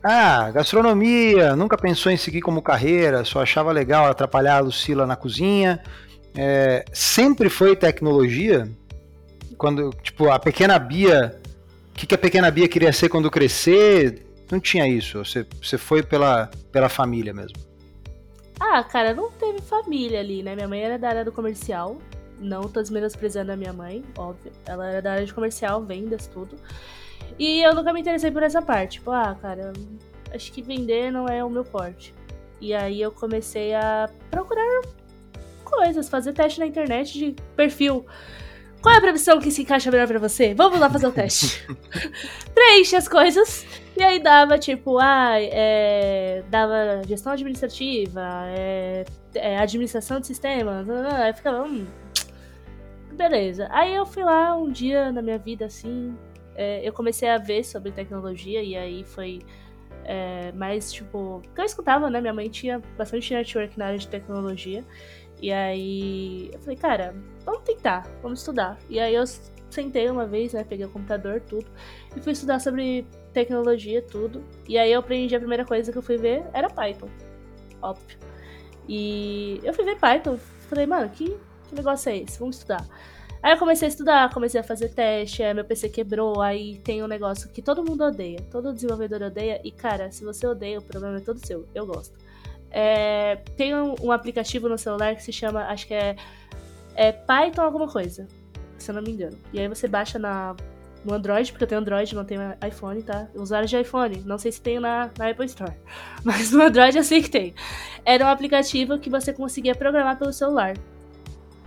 [0.02, 5.16] ah, gastronomia, nunca pensou em seguir como carreira, só achava legal atrapalhar a Lucila na
[5.16, 5.82] cozinha.
[6.36, 8.68] É, sempre foi tecnologia?
[9.56, 11.36] Quando, tipo, a pequena Bia,
[11.90, 14.24] o que, que a pequena Bia queria ser quando crescer?
[14.50, 17.58] Não tinha isso, você, você foi pela, pela família mesmo.
[18.60, 20.54] Ah, cara, não teve família ali, né?
[20.54, 21.98] Minha mãe era da área do comercial,
[22.38, 24.52] não tô desmenosprezando a minha mãe, óbvio.
[24.66, 26.56] Ela era da área de comercial, vendas, tudo.
[27.38, 28.98] E eu nunca me interessei por essa parte.
[28.98, 29.72] Tipo, ah, cara,
[30.34, 32.14] acho que vender não é o meu forte.
[32.60, 34.82] E aí eu comecei a procurar
[35.64, 38.04] coisas, fazer teste na internet de perfil.
[38.80, 40.54] Qual é a profissão que se encaixa melhor pra você?
[40.54, 41.66] Vamos lá fazer o teste.
[42.54, 43.66] Preenche as coisas.
[43.96, 50.88] E aí dava, tipo, ah, é, dava gestão administrativa, é, é, administração de sistemas.
[50.88, 51.84] Aí ficava, hum,
[53.18, 53.68] beleza.
[53.70, 56.16] Aí eu fui lá um dia na minha vida, assim,
[56.54, 59.40] é, eu comecei a ver sobre tecnologia e aí foi
[60.04, 61.40] é, mais, tipo...
[61.44, 62.20] Porque eu escutava, né?
[62.20, 64.84] Minha mãe tinha bastante network na área de tecnologia.
[65.42, 68.78] E aí eu falei, cara, vamos tentar, vamos estudar.
[68.88, 69.24] E aí eu
[69.68, 70.64] sentei uma vez, né?
[70.64, 71.66] Peguei o computador, tudo.
[72.16, 74.42] E fui estudar sobre tecnologia, tudo.
[74.68, 77.08] E aí eu aprendi a primeira coisa que eu fui ver era Python.
[77.82, 78.18] Óbvio.
[78.88, 80.38] E eu fui ver Python.
[80.68, 81.36] Falei, mano, que
[81.68, 82.38] que negócio é esse?
[82.38, 82.86] Vamos estudar.
[83.42, 87.02] Aí eu comecei a estudar, comecei a fazer teste, aí meu PC quebrou, aí tem
[87.04, 90.82] um negócio que todo mundo odeia, todo desenvolvedor odeia, e cara, se você odeia, o
[90.82, 92.18] problema é todo seu, eu gosto.
[92.70, 96.16] É, tem um, um, aplicativo no celular que se chama, acho que é,
[96.96, 98.26] é, Python alguma coisa,
[98.76, 99.38] se eu não me engano.
[99.52, 100.56] E aí você baixa na,
[101.04, 103.28] no Android, porque eu tenho Android, não tenho iPhone, tá?
[103.36, 105.74] Usuário de iPhone, não sei se tem na, na Apple Store,
[106.24, 107.54] mas no Android eu sei que tem.
[108.04, 110.74] Era um aplicativo que você conseguia programar pelo celular.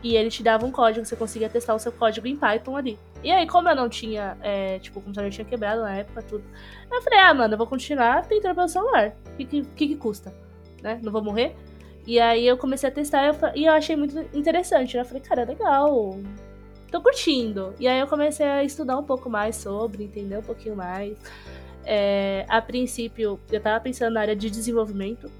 [0.03, 2.97] E ele te dava um código, você conseguia testar o seu código em Python ali.
[3.23, 6.43] E aí, como eu não tinha, é, tipo, o computador tinha quebrado na época, tudo.
[6.91, 9.15] Eu falei, ah, mano, eu vou continuar tentando pelo celular.
[9.33, 10.33] O que, que, que, custa?
[10.81, 10.99] Né?
[11.03, 11.55] Não vou morrer?
[12.07, 14.95] E aí eu comecei a testar eu, e eu achei muito interessante.
[14.95, 15.03] Né?
[15.03, 16.17] Eu falei, cara, legal.
[16.89, 17.75] Tô curtindo.
[17.79, 21.15] E aí eu comecei a estudar um pouco mais sobre, entender um pouquinho mais.
[21.85, 25.31] É, a princípio, eu tava pensando na área de desenvolvimento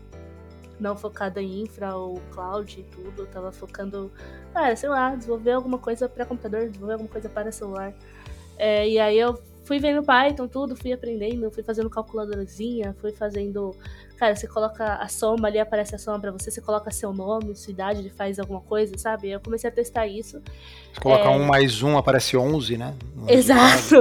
[0.81, 3.21] não focada em infra ou cloud e tudo.
[3.21, 4.11] Eu tava focando,
[4.53, 7.93] cara, sei lá, desenvolver alguma coisa para computador, desenvolver alguma coisa para celular.
[8.57, 13.75] É, e aí eu fui vendo Python, tudo, fui aprendendo, fui fazendo calculadorzinha, fui fazendo.
[14.17, 17.55] Cara, você coloca a soma ali, aparece a soma pra você, você coloca seu nome,
[17.55, 19.29] sua idade, ele faz alguma coisa, sabe?
[19.29, 20.41] Eu comecei a testar isso.
[20.93, 21.29] Você coloca é...
[21.29, 22.93] um mais um, aparece 11, né?
[23.27, 23.95] Exato!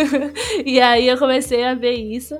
[0.64, 2.38] e aí eu comecei a ver isso.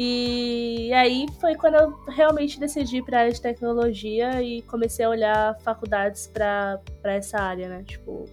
[0.00, 5.58] E aí foi quando eu realmente decidi para área de tecnologia e comecei a olhar
[5.58, 7.82] faculdades para essa área, né?
[7.82, 8.24] Tipo,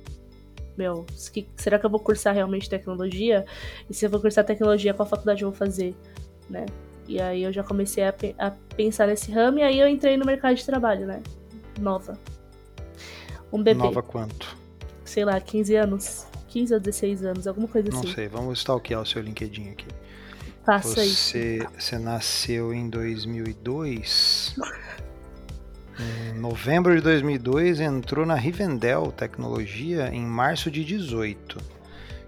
[0.77, 1.07] meu,
[1.55, 3.47] será que eu vou cursar realmente tecnologia?
[3.89, 5.95] E se eu vou cursar tecnologia, qual faculdade eu vou fazer,
[6.47, 6.67] né?
[7.07, 10.25] E aí eu já comecei a, a pensar nesse ramo e aí eu entrei no
[10.25, 11.23] mercado de trabalho, né?
[11.81, 12.15] Nova.
[13.51, 13.79] Um bebê.
[13.79, 14.55] Nova quanto?
[15.03, 16.27] Sei lá, 15 anos.
[16.49, 18.07] 15 ou 16 anos, alguma coisa Não assim.
[18.07, 19.87] Não sei, vamos stalkear o seu LinkedIn aqui.
[20.65, 21.69] Faça você, isso.
[21.77, 24.55] Você nasceu em 2002.
[26.33, 31.57] em novembro de 2002 entrou na Rivendell Tecnologia em março de 18.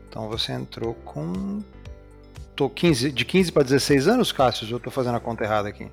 [0.08, 1.64] Então você entrou com
[2.56, 5.92] tô 15, de 15 para 16 anos, Cássio, eu tô fazendo a conta errada aqui.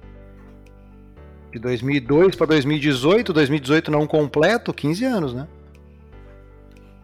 [1.53, 5.47] De 2002 para 2018, 2018 não completo, 15 anos, né?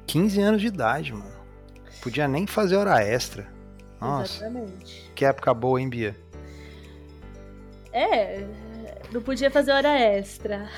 [0.07, 1.31] 15 anos de idade, mano.
[2.03, 3.47] Podia nem fazer hora extra.
[4.01, 4.45] Nossa.
[4.45, 5.11] Exatamente.
[5.15, 6.17] Que época boa, hein, Bia?
[7.93, 8.45] É,
[9.13, 10.69] não podia fazer hora extra.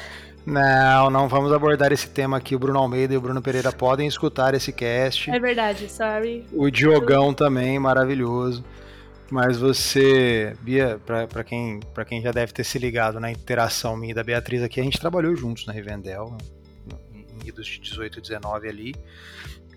[0.44, 2.56] Não, não vamos abordar esse tema aqui.
[2.56, 5.30] O Bruno Almeida e o Bruno Pereira podem escutar esse cast.
[5.30, 6.46] É verdade, sorry.
[6.52, 8.64] O Diogão também, maravilhoso.
[9.30, 14.10] Mas você, Bia, para quem, pra quem já deve ter se ligado na interação minha
[14.10, 16.36] e da Beatriz aqui, a gente trabalhou juntos na Rivendell,
[17.14, 18.94] em idos de 18 e 19 ali.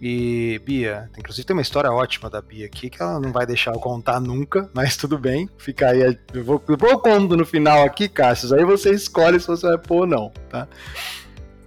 [0.02, 3.74] E Bia, inclusive tem uma história ótima da Bia aqui que ela não vai deixar
[3.74, 6.18] eu contar nunca, mas tudo bem, fica aí.
[6.34, 9.78] Eu vou, eu vou conto no final aqui, Cassius, aí você escolhe se você vai
[9.78, 10.68] pôr ou não, tá?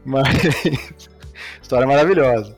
[0.04, 0.28] Mas.
[1.62, 2.56] história maravilhosa.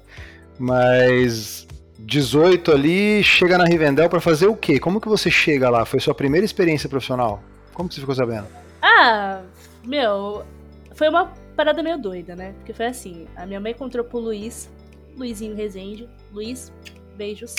[0.58, 1.66] Mas
[1.98, 4.78] 18 ali, chega na Rivendell para fazer o quê?
[4.78, 5.84] Como que você chega lá?
[5.84, 7.42] Foi sua primeira experiência profissional?
[7.72, 8.46] Como que você ficou sabendo?
[8.82, 9.40] Ah,
[9.84, 10.44] meu,
[10.94, 12.52] foi uma parada meio doida, né?
[12.58, 14.68] Porque foi assim, a minha mãe encontrou pro Luiz
[15.16, 16.08] Luizinho Rezende.
[16.32, 16.72] Luiz,
[17.16, 17.54] beijos.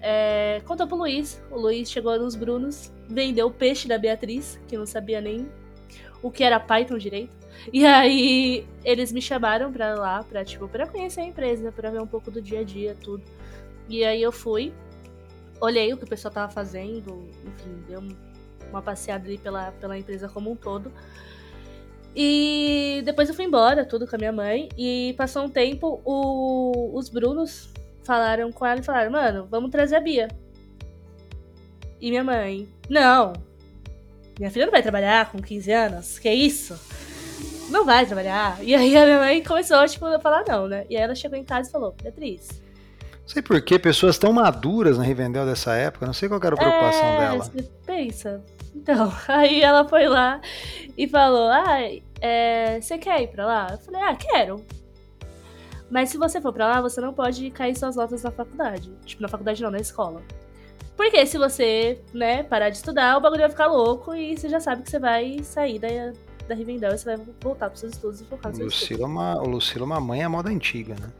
[0.00, 1.42] É, contou pro Luiz.
[1.50, 5.48] O Luiz chegou nos Brunos, vendeu o peixe da Beatriz, que não sabia nem
[6.22, 7.36] o que era Python direito.
[7.72, 12.00] E aí eles me chamaram pra lá, pra, tipo, pra conhecer a empresa, pra ver
[12.00, 13.22] um pouco do dia a dia, tudo.
[13.88, 14.72] E aí eu fui,
[15.60, 18.02] olhei o que o pessoal tava fazendo, enfim, deu
[18.70, 20.90] uma passeada ali pela, pela empresa como um todo.
[22.14, 24.68] E depois eu fui embora, tudo com a minha mãe.
[24.76, 27.70] E passou um tempo, o, os Brunos
[28.04, 30.28] falaram com ela e falaram: Mano, vamos trazer a Bia.
[32.00, 33.32] E minha mãe: Não,
[34.38, 36.78] minha filha não vai trabalhar com 15 anos, que isso?
[37.70, 38.58] Não vai trabalhar.
[38.62, 40.84] E aí a minha mãe começou, tipo, a falar não, né?
[40.90, 42.48] E aí ela chegou em casa e falou: Beatriz.
[43.22, 46.54] Não sei por que pessoas tão maduras na Rivendell dessa época, não sei qual era
[46.54, 47.44] a preocupação é, dela.
[47.44, 48.42] Você pensa,
[48.74, 50.40] então, aí ela foi lá
[50.96, 51.78] e falou: Ah,
[52.20, 53.68] é, você quer ir pra lá?
[53.72, 54.64] Eu falei: Ah, quero.
[55.90, 58.90] Mas se você for pra lá, você não pode cair suas notas na faculdade.
[59.04, 60.22] Tipo, na faculdade não, na escola.
[60.96, 64.58] Porque se você, né, parar de estudar, o bagulho vai ficar louco e você já
[64.58, 65.88] sabe que você vai sair da,
[66.48, 69.10] da Rivendell e você vai voltar pros seus estudos e focar nos seus Lucila, estudos.
[69.10, 71.10] Uma, o Lucila, uma mãe é a moda antiga, né?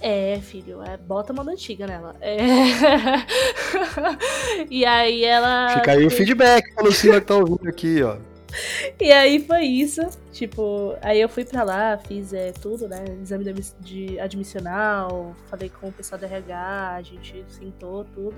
[0.00, 2.14] É, filho, é, bota a moda antiga nela.
[2.20, 2.36] É...
[4.70, 5.70] e aí ela.
[5.74, 8.16] Fica aí o feedback pra Lucila que tá ouvindo aqui, ó.
[9.00, 10.00] E aí foi isso.
[10.32, 13.04] Tipo, aí eu fui pra lá, fiz é, tudo, né?
[13.22, 13.44] Exame
[13.80, 18.34] de admissional, falei com o pessoal da RH, a gente sentou, tudo.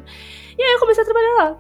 [0.58, 1.56] E aí eu comecei a trabalhar lá.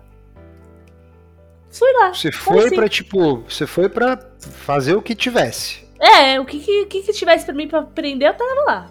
[1.70, 2.12] Fui lá.
[2.12, 2.74] Você foi assim.
[2.74, 5.88] pra, tipo, você foi pra fazer o que tivesse.
[6.00, 8.90] É, o que, que, que tivesse pra mim pra aprender, eu tava lá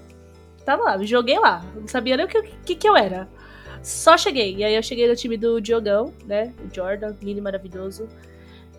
[0.70, 1.66] tava lá, joguei lá.
[1.76, 3.28] Não sabia nem o que, que, que eu era.
[3.82, 4.58] Só cheguei.
[4.58, 6.54] E aí eu cheguei no time do Diogão, né?
[6.64, 8.08] O Jordan, e maravilhoso.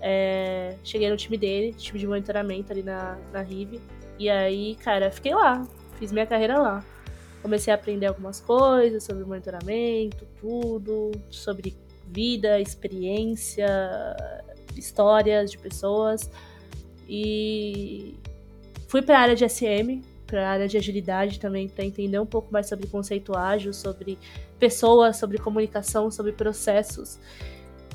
[0.00, 3.80] É, cheguei no time dele, time de monitoramento ali na, na Rive.
[4.18, 5.66] E aí, cara, fiquei lá.
[5.98, 6.84] Fiz minha carreira lá.
[7.42, 11.74] Comecei a aprender algumas coisas sobre monitoramento, tudo, sobre
[12.06, 13.66] vida, experiência,
[14.76, 16.30] histórias de pessoas.
[17.08, 18.14] E
[18.86, 22.26] fui para a área de SM, para a área de agilidade também, para entender um
[22.26, 24.16] pouco mais sobre conceito ágil, sobre
[24.58, 27.18] pessoas, sobre comunicação, sobre processos.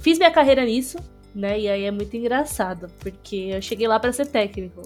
[0.02, 0.98] Fiz minha carreira nisso,
[1.34, 1.58] né?
[1.58, 4.82] E aí é muito engraçado, porque eu cheguei lá para ser técnico.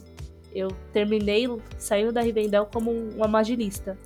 [0.54, 3.98] Eu terminei saindo da Rivendell como uma magilista,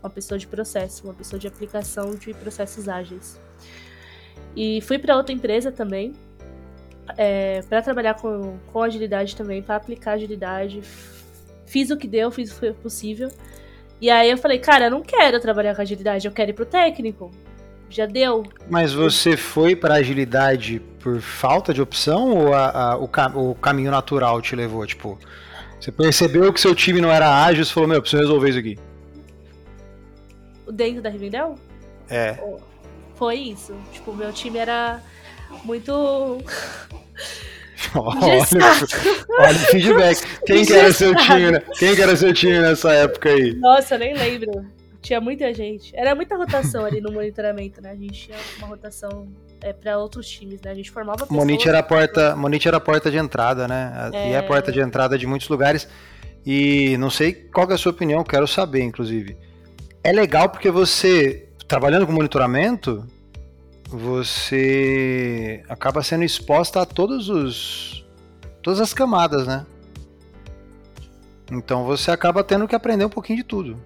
[0.00, 3.38] uma pessoa de processo, uma pessoa de aplicação de processos ágeis.
[4.54, 6.12] E fui para outra empresa também,
[7.16, 10.82] é, para trabalhar com, com agilidade também, para aplicar agilidade,
[11.72, 13.30] Fiz o que deu, fiz o que foi possível.
[13.98, 16.66] E aí eu falei, cara, eu não quero trabalhar com agilidade, eu quero ir pro
[16.66, 17.30] técnico.
[17.88, 18.44] Já deu.
[18.68, 23.08] Mas você foi para agilidade por falta de opção ou a, a, o,
[23.50, 24.86] o, caminho natural te levou?
[24.86, 25.18] Tipo,
[25.80, 28.78] você percebeu que seu time não era ágil e falou, meu, preciso resolver isso aqui.
[30.70, 31.54] Dentro da Rivendell?
[32.10, 32.36] É.
[33.14, 33.74] Foi isso.
[33.94, 35.00] Tipo, meu time era
[35.64, 36.38] muito
[37.94, 38.42] olha,
[39.38, 40.22] olha o feedback.
[40.46, 41.62] Quem que era seu time, né?
[41.78, 43.54] Quem que era seu time nessa época aí?
[43.54, 44.64] Nossa, eu nem lembro.
[45.00, 45.94] Tinha muita gente.
[45.96, 47.90] Era muita rotação ali no monitoramento, né?
[47.90, 49.26] A gente tinha uma rotação
[49.60, 50.70] é, para outros times, né?
[50.70, 51.36] A gente formava pessoas...
[51.36, 54.10] Monite era a porta, Monite era a porta de entrada, né?
[54.12, 54.30] É...
[54.30, 55.88] E é a porta de entrada de muitos lugares.
[56.46, 59.36] E não sei qual é a sua opinião, quero saber, inclusive.
[60.04, 63.04] É legal porque você, trabalhando com monitoramento,
[63.92, 68.04] você acaba sendo exposta a todos os
[68.62, 69.66] todas as camadas, né?
[71.50, 73.82] Então você acaba tendo que aprender um pouquinho de tudo.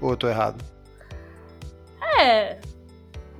[0.00, 0.62] Ou eu tô errado?
[2.18, 2.58] É.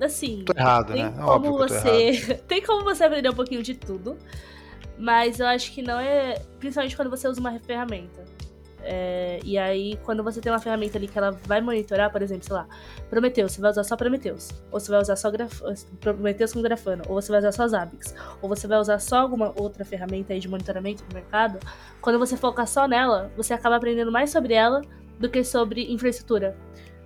[0.01, 0.43] Assim.
[0.45, 1.11] Tô errado, tem né?
[1.11, 2.41] Como Óbvio você...
[2.47, 4.17] tem como você aprender um pouquinho de tudo.
[4.97, 6.41] Mas eu acho que não é.
[6.59, 8.25] Principalmente quando você usa uma ferramenta.
[8.83, 12.45] É, e aí, quando você tem uma ferramenta ali que ela vai monitorar, por exemplo,
[12.45, 12.67] sei lá,
[13.09, 15.61] Prometheus, você vai usar só Prometheus, ou você vai usar só graf...
[15.99, 19.53] Prometheus com Grafana, ou você vai usar só Zabbix, ou você vai usar só alguma
[19.59, 21.59] outra ferramenta aí de monitoramento no mercado,
[22.01, 24.81] quando você focar só nela, você acaba aprendendo mais sobre ela
[25.19, 26.55] do que sobre infraestrutura.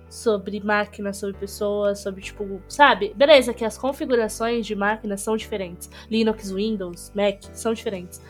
[0.08, 3.12] Sobre máquinas, sobre pessoas, sobre tipo, sabe?
[3.16, 5.90] Beleza, que as configurações de máquinas são diferentes.
[6.08, 8.22] Linux, Windows, Mac são diferentes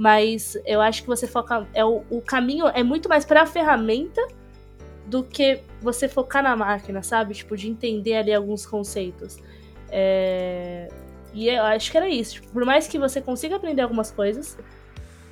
[0.00, 1.68] mas eu acho que você foca.
[1.74, 4.26] É o, o caminho é muito mais para a ferramenta
[5.04, 7.34] do que você focar na máquina, sabe?
[7.34, 9.36] Tipo, de entender ali alguns conceitos.
[9.90, 10.88] É...
[11.34, 12.36] E eu acho que era isso.
[12.36, 14.56] Tipo, por mais que você consiga aprender algumas coisas,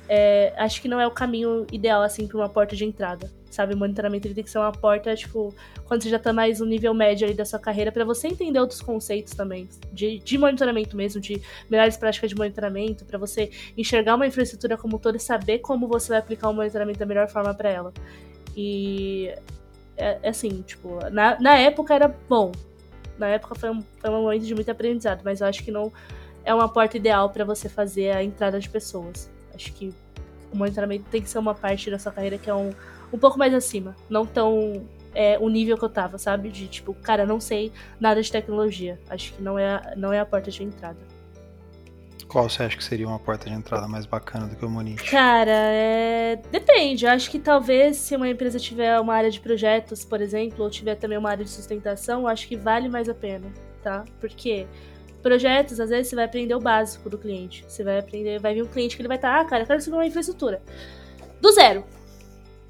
[0.07, 3.27] é, acho que não é o caminho ideal, assim, para uma porta de entrada.
[3.59, 3.75] Sabe?
[3.75, 6.93] Monitoramento ele tem que ser uma porta, tipo, quando você já tá mais no nível
[6.93, 9.67] médio ali da sua carreira, para você entender outros conceitos também.
[9.91, 14.95] De, de monitoramento mesmo, de melhores práticas de monitoramento, para você enxergar uma infraestrutura como
[14.95, 17.93] um todo e saber como você vai aplicar o monitoramento da melhor forma para ela.
[18.55, 19.35] E
[19.97, 22.53] é, é, assim, tipo, na, na época era bom.
[23.17, 25.91] Na época foi um, foi um momento de muito aprendizado, mas eu acho que não
[26.45, 29.29] é uma porta ideal para você fazer a entrada de pessoas.
[29.53, 29.93] Acho que
[30.49, 32.71] o monitoramento tem que ser uma parte da sua carreira que é um,
[33.11, 33.95] um pouco mais acima.
[34.09, 36.49] Não tão é, o nível que eu tava, sabe?
[36.49, 38.99] De tipo, cara, não sei nada de tecnologia.
[39.09, 40.97] Acho que não é, a, não é a porta de entrada.
[42.27, 45.03] Qual você acha que seria uma porta de entrada mais bacana do que o Monite?
[45.09, 46.39] Cara, é...
[46.51, 47.05] depende.
[47.05, 50.69] Eu acho que talvez se uma empresa tiver uma área de projetos, por exemplo, ou
[50.69, 54.05] tiver também uma área de sustentação, acho que vale mais a pena, tá?
[54.19, 54.67] Porque
[55.21, 57.65] Projetos, às vezes você vai aprender o básico do cliente.
[57.67, 59.67] Você vai aprender, vai vir um cliente que ele vai estar, tá, ah, cara, eu
[59.67, 60.61] quero subir uma infraestrutura.
[61.41, 61.83] Do zero.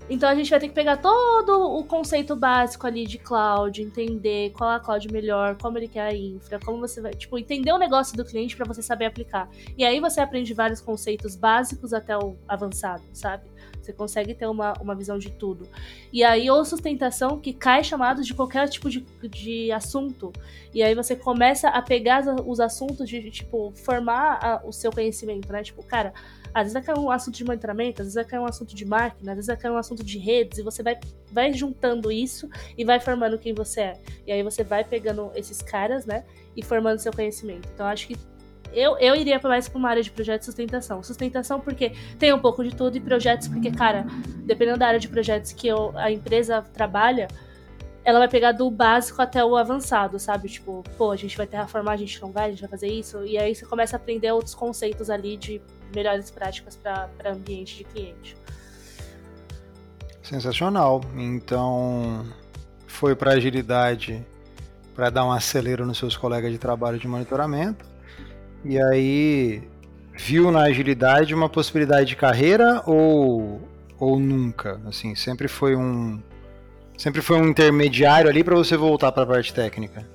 [0.09, 4.51] Então a gente vai ter que pegar todo o conceito básico ali de cloud, entender
[4.51, 7.71] qual é a cloud melhor, como ele quer a infra, como você vai, tipo, entender
[7.71, 9.47] o negócio do cliente para você saber aplicar.
[9.77, 13.43] E aí você aprende vários conceitos básicos até o avançado, sabe?
[13.79, 15.67] Você consegue ter uma, uma visão de tudo.
[16.11, 20.33] E aí, ou sustentação que cai chamados de qualquer tipo de, de assunto.
[20.73, 25.51] E aí você começa a pegar os assuntos de, tipo, formar a, o seu conhecimento,
[25.51, 25.63] né?
[25.63, 26.13] Tipo, cara,
[26.53, 28.85] às vezes vai cair um assunto de monitoramento, às vezes vai cair um assunto de
[28.85, 30.99] máquina, às vezes vai cair um assunto de redes, e você vai,
[31.31, 33.93] vai juntando isso e vai formando quem você é.
[34.25, 36.23] E aí você vai pegando esses caras, né?
[36.55, 37.69] E formando seu conhecimento.
[37.73, 38.15] Então acho que
[38.73, 41.01] eu, eu iria mais para uma área de projetos de sustentação.
[41.01, 44.05] Sustentação porque tem um pouco de tudo e projetos porque, cara,
[44.45, 47.27] dependendo da área de projetos que eu, a empresa trabalha,
[48.09, 50.49] ela vai pegar do básico até o avançado, sabe?
[50.49, 53.23] Tipo, pô, a gente vai terraformar, a gente não vai, a gente vai fazer isso.
[53.23, 55.61] E aí você começa a aprender outros conceitos ali de
[55.93, 58.35] melhores práticas para ambiente de cliente.
[60.23, 61.01] Sensacional.
[61.15, 62.25] Então,
[62.87, 64.25] foi para agilidade
[64.95, 67.85] para dar um acelero nos seus colegas de trabalho de monitoramento
[68.65, 69.63] e aí
[70.13, 73.61] viu na agilidade uma possibilidade de carreira ou
[73.99, 74.79] ou nunca?
[74.85, 76.21] Assim, sempre foi um
[76.99, 80.05] sempre foi um intermediário ali para você voltar para a parte técnica.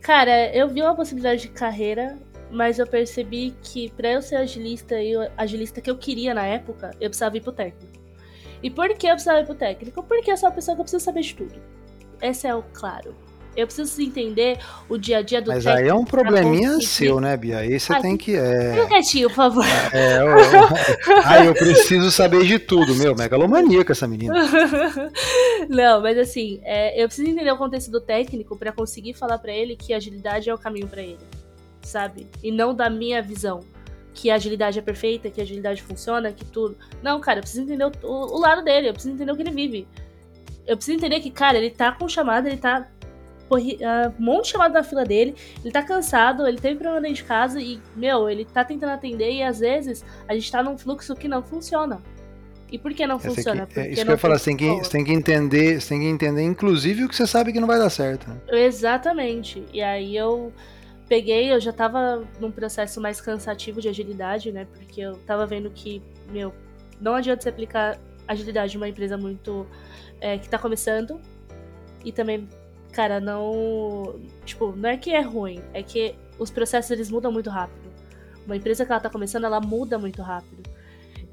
[0.00, 2.18] Cara, eu vi uma possibilidade de carreira,
[2.50, 6.90] mas eu percebi que para eu ser agilista e agilista que eu queria na época,
[7.00, 7.96] eu precisava ir pro técnico.
[8.60, 10.02] E por que eu precisava ir pro técnico?
[10.02, 11.62] Porque eu sou uma pessoa que eu preciso saber de tudo.
[12.20, 13.14] Esse é o claro.
[13.56, 14.58] Eu preciso entender
[14.88, 17.58] o dia a dia do Mas aí é um probleminha seu, né, Bia?
[17.58, 18.36] Aí você tem que.
[18.36, 18.74] É...
[18.74, 19.64] Fica quietinho, por favor.
[19.92, 21.18] É, eu, eu...
[21.26, 23.16] Aí eu preciso saber de tudo, meu.
[23.16, 24.34] Megalomaníaca essa menina.
[25.68, 29.52] Não, mas assim, é, eu preciso entender o contexto do técnico para conseguir falar para
[29.52, 31.18] ele que agilidade é o caminho para ele,
[31.82, 32.28] sabe?
[32.42, 33.60] E não da minha visão
[34.18, 36.76] que a agilidade é perfeita, que a agilidade funciona, que tudo.
[37.02, 39.50] Não, cara, eu preciso entender o, o, lado dele, eu preciso entender o que ele
[39.50, 39.86] vive.
[40.66, 42.88] Eu preciso entender que, cara, ele tá com chamada, ele tá
[43.56, 47.16] uh, um monte de chamado na fila dele, ele tá cansado, ele teve problema dentro
[47.16, 50.76] de casa e, meu, ele tá tentando atender e às vezes a gente tá num
[50.76, 52.00] fluxo que não funciona.
[52.70, 53.66] E por que não funciona?
[53.66, 55.88] Que, é, isso que eu ia falar, você tem, que, você tem que entender, você
[55.88, 58.28] tem que entender, inclusive, o que você sabe que não vai dar certo.
[58.28, 58.36] Né?
[58.50, 59.64] Exatamente.
[59.72, 60.52] E aí eu
[61.08, 64.66] peguei, eu já tava num processo mais cansativo de agilidade, né?
[64.74, 66.52] Porque eu tava vendo que, meu,
[67.00, 69.66] não adianta você aplicar agilidade em uma empresa muito.
[70.20, 71.18] É, que tá começando.
[72.04, 72.46] E também
[72.92, 74.20] cara, não.
[74.44, 77.88] Tipo, não é que é ruim, é que os processos eles mudam muito rápido.
[78.46, 80.62] Uma empresa que ela tá começando, ela muda muito rápido.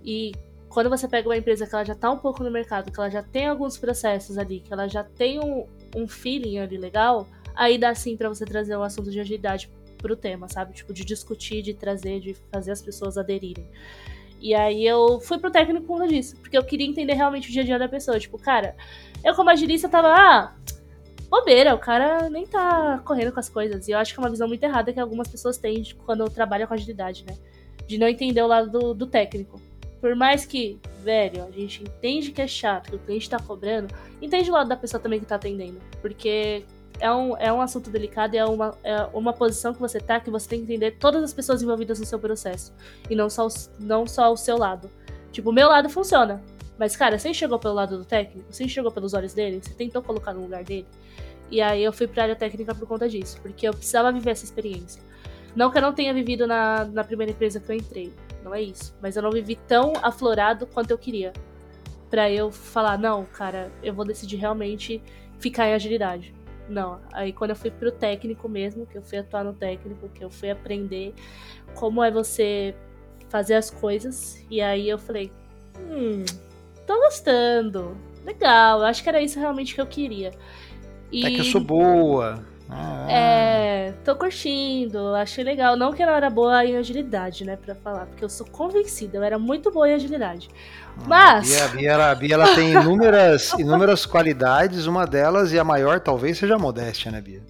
[0.04, 0.34] E
[0.70, 3.10] quando você pega uma empresa que ela já tá um pouco no mercado, que ela
[3.10, 7.78] já tem alguns processos ali, que ela já tem um, um feeling ali legal, aí
[7.78, 10.74] dá sim para você trazer um assunto de agilidade pro tema, sabe?
[10.74, 13.66] Tipo, de discutir, de trazer, de fazer as pessoas aderirem.
[14.42, 17.62] E aí eu fui pro técnico por disso, porque eu queria entender realmente o dia
[17.62, 18.20] a dia da pessoa.
[18.20, 18.76] Tipo, cara,
[19.24, 20.54] eu como agilista tava, ah,
[21.40, 23.88] bobeira, o cara nem tá correndo com as coisas.
[23.88, 26.68] E eu acho que é uma visão muito errada que algumas pessoas têm quando trabalham
[26.68, 27.36] com agilidade, né?
[27.86, 29.60] De não entender o lado do, do técnico.
[30.00, 33.94] por mais que, velho, a gente entende que é chato, que o cliente tá cobrando,
[34.22, 35.80] entende o lado da pessoa também que tá atendendo.
[36.02, 36.64] Porque
[37.00, 40.20] é um, é um assunto delicado e é uma, é uma posição que você tá
[40.20, 42.74] que você tem que entender todas as pessoas envolvidas no seu processo.
[43.10, 43.48] E não só,
[43.80, 44.90] não só o seu lado.
[45.32, 46.42] Tipo, o meu lado funciona.
[46.78, 48.52] Mas, cara, você enxergou pelo lado do técnico?
[48.52, 49.62] Você enxergou pelos olhos dele?
[49.62, 50.86] Você tentou colocar no lugar dele?
[51.50, 53.40] E aí eu fui pra área técnica por conta disso.
[53.42, 55.02] Porque eu precisava viver essa experiência.
[55.56, 58.14] Não que eu não tenha vivido na, na primeira empresa que eu entrei.
[58.44, 58.96] Não é isso.
[59.02, 61.34] Mas eu não vivi tão aflorado quanto eu queria.
[62.10, 65.02] Pra eu falar, não, cara, eu vou decidir realmente
[65.40, 66.34] ficar em agilidade.
[66.68, 70.24] Não, aí quando eu fui pro técnico mesmo, que eu fui atuar no técnico, que
[70.24, 71.14] eu fui aprender
[71.76, 72.76] como é você
[73.30, 75.32] fazer as coisas, e aí eu falei,
[75.78, 76.26] hum,
[76.88, 80.32] tô gostando, legal, acho que era isso realmente que eu queria.
[81.12, 81.26] E...
[81.26, 82.44] É que eu sou boa.
[82.70, 83.08] Ah.
[83.10, 85.76] É, tô curtindo, achei legal.
[85.76, 89.24] Não que ela era boa em agilidade, né, pra falar, porque eu sou convencida, eu
[89.24, 90.50] era muito boa em agilidade.
[91.06, 91.62] Mas.
[91.62, 95.60] A Bia, a Bia, ela, a Bia ela tem inúmeras, inúmeras qualidades, uma delas, e
[95.60, 97.42] a maior talvez seja a modéstia, né, Bia?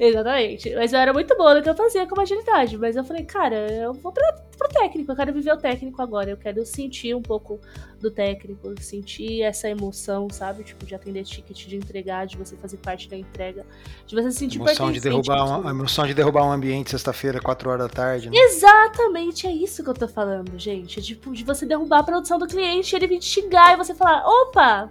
[0.00, 0.74] Exatamente.
[0.74, 2.76] Mas eu era muito boa no que eu fazia com agilidade.
[2.76, 6.30] Mas eu falei, cara, eu vou pra, pro técnico, eu quero viver o técnico agora.
[6.30, 7.60] Eu quero sentir um pouco
[8.00, 10.64] do técnico, sentir essa emoção, sabe?
[10.64, 13.64] Tipo, de atender ticket, de entregar, de você fazer parte da entrega,
[14.06, 17.40] de você se sentir emoção de derrubar uma, A emoção de derrubar um ambiente sexta-feira,
[17.40, 18.30] 4 horas da tarde.
[18.30, 18.36] Né?
[18.36, 21.00] Exatamente, é isso que eu tô falando, gente.
[21.00, 24.22] Tipo, de você derrubar a produção do cliente, ele vir te xingar e você falar,
[24.24, 24.90] opa,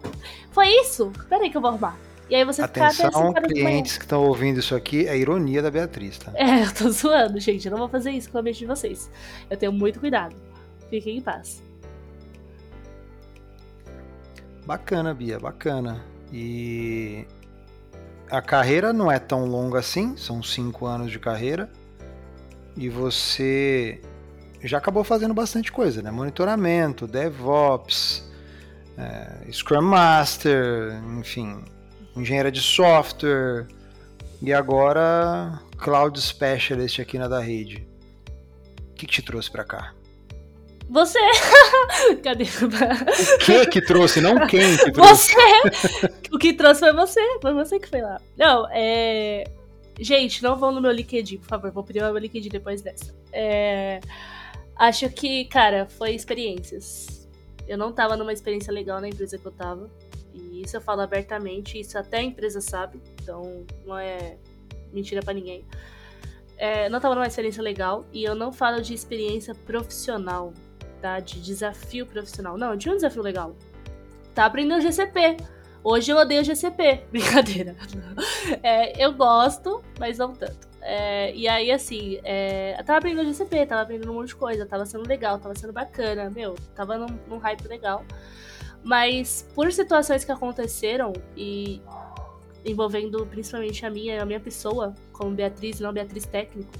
[0.51, 1.11] foi isso?
[1.29, 1.97] Peraí que eu vou arrumar.
[2.29, 5.69] E aí você Atenção, fica até clientes que estão ouvindo isso aqui, é ironia da
[5.69, 6.31] Beatriz, tá?
[6.35, 7.65] É, eu tô zoando, gente.
[7.65, 9.11] Eu não vou fazer isso com a mente de vocês.
[9.49, 10.35] Eu tenho muito cuidado.
[10.89, 11.61] Fiquem em paz.
[14.65, 16.03] Bacana, Bia, bacana.
[16.33, 17.25] E
[18.29, 21.69] a carreira não é tão longa assim, são cinco anos de carreira.
[22.75, 24.01] E você
[24.67, 26.11] já acabou fazendo bastante coisa, né?
[26.11, 28.23] Monitoramento, DevOps,
[28.97, 31.63] é, Scrum Master, enfim,
[32.15, 33.67] engenheira de software
[34.41, 37.87] e agora Cloud Specialist aqui na da rede.
[38.91, 39.93] O que, que te trouxe para cá?
[40.89, 41.19] Você!
[42.23, 42.43] Cadê?
[42.43, 45.33] O que que trouxe, não quem que trouxe?
[45.33, 46.09] Você!
[46.31, 48.21] o que trouxe foi você, foi você que foi lá.
[48.37, 49.43] Não, é.
[49.99, 53.15] Gente, não vão no meu LinkedIn, por favor, vou pedir o meu LinkedIn depois dessa.
[53.31, 53.99] É...
[54.75, 57.27] Acho que, cara, foi experiências.
[57.67, 59.89] Eu não tava numa experiência legal na empresa que eu tava.
[60.33, 64.37] E isso eu falo abertamente, isso até a empresa sabe, então não é
[64.91, 65.63] mentira para ninguém.
[66.57, 70.53] É, não tava numa experiência legal e eu não falo de experiência profissional,
[71.01, 71.19] tá?
[71.19, 72.57] De desafio profissional.
[72.57, 73.55] Não, tinha um desafio legal.
[74.33, 75.37] Tá aprendendo GCP.
[75.83, 77.05] Hoje eu odeio GCP.
[77.11, 77.75] Brincadeira.
[78.61, 80.67] É, eu gosto, mas não tanto.
[80.87, 84.67] É, e aí, assim, é, eu tava aprendendo GCP, tava aprendendo um monte de coisa,
[84.67, 88.05] tava sendo legal, tava sendo bacana, meu, tava num, num hype legal.
[88.83, 91.81] Mas por situações que aconteceram e
[92.63, 96.71] envolvendo principalmente a minha, a minha pessoa, como Beatriz, não Beatriz técnico,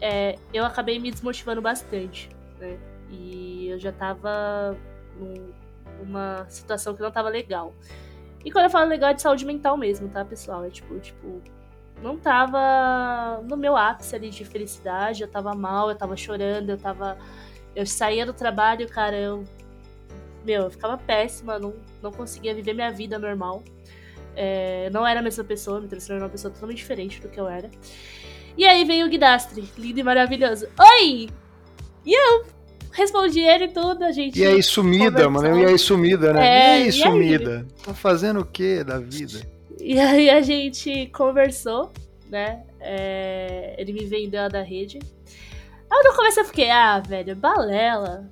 [0.00, 2.78] é, eu acabei me desmotivando bastante, né?
[3.10, 4.74] E eu já tava
[5.98, 7.74] numa situação que não tava legal.
[8.42, 10.64] E quando eu falo legal é de saúde mental mesmo, tá, pessoal?
[10.64, 11.42] É tipo, tipo,
[12.02, 16.78] não tava no meu ápice ali de felicidade, eu tava mal, eu tava chorando, eu
[16.78, 17.18] tava.
[17.74, 19.44] Eu saía do trabalho, cara, eu
[20.44, 23.62] meu, eu ficava péssima, não, não conseguia viver minha vida normal.
[24.34, 27.48] É, não era a mesma pessoa, me transformei uma pessoa totalmente diferente do que eu
[27.48, 27.70] era.
[28.56, 30.66] E aí veio o Guidastre, lindo e maravilhoso.
[30.78, 31.28] Oi!
[32.04, 32.44] E eu
[32.92, 34.38] respondi ele tudo, a gente.
[34.38, 35.60] E aí, sumida, mano.
[35.60, 36.46] E aí, sumida, né?
[36.46, 37.58] É, e aí, sumida?
[37.58, 37.84] Aí?
[37.84, 39.40] Tá fazendo o que da vida?
[39.80, 41.92] E aí a gente conversou,
[42.28, 42.62] né?
[42.80, 44.98] É, ele me vendeu a da rede.
[45.90, 48.28] Aí no começo eu fiquei, ah, velho, balela.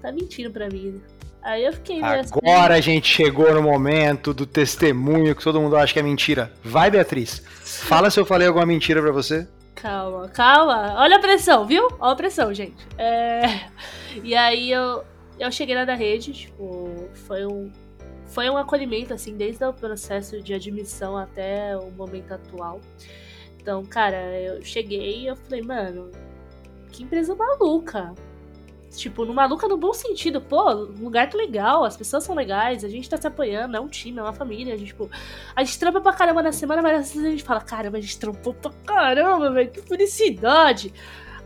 [0.00, 1.00] Tá mentindo pra mim.
[1.42, 2.32] Aí eu fiquei assim.
[2.32, 6.52] Agora a gente chegou no momento do testemunho que todo mundo acha que é mentira.
[6.62, 7.42] Vai, Beatriz.
[7.48, 9.46] Fala se eu falei alguma mentira para você.
[9.74, 10.94] Calma, calma.
[10.98, 11.88] Olha a pressão, viu?
[11.98, 12.86] Olha a pressão, gente.
[12.96, 13.42] É...
[14.22, 15.02] E aí eu,
[15.40, 17.72] eu cheguei na da rede, tipo, foi um,
[18.32, 22.80] foi um acolhimento, assim, desde o processo de admissão até o momento atual.
[23.60, 26.10] Então, cara, eu cheguei e eu falei, mano,
[26.90, 28.12] que empresa maluca.
[28.90, 32.88] Tipo, no maluca no bom sentido, pô, lugar tá legal, as pessoas são legais, a
[32.88, 35.10] gente tá se apoiando, é um time, é uma família, a gente, tipo,
[35.56, 38.00] a gente trampa pra caramba na semana, mas às vezes a gente fala, caramba, a
[38.00, 40.92] gente trampou pra caramba, velho, que felicidade.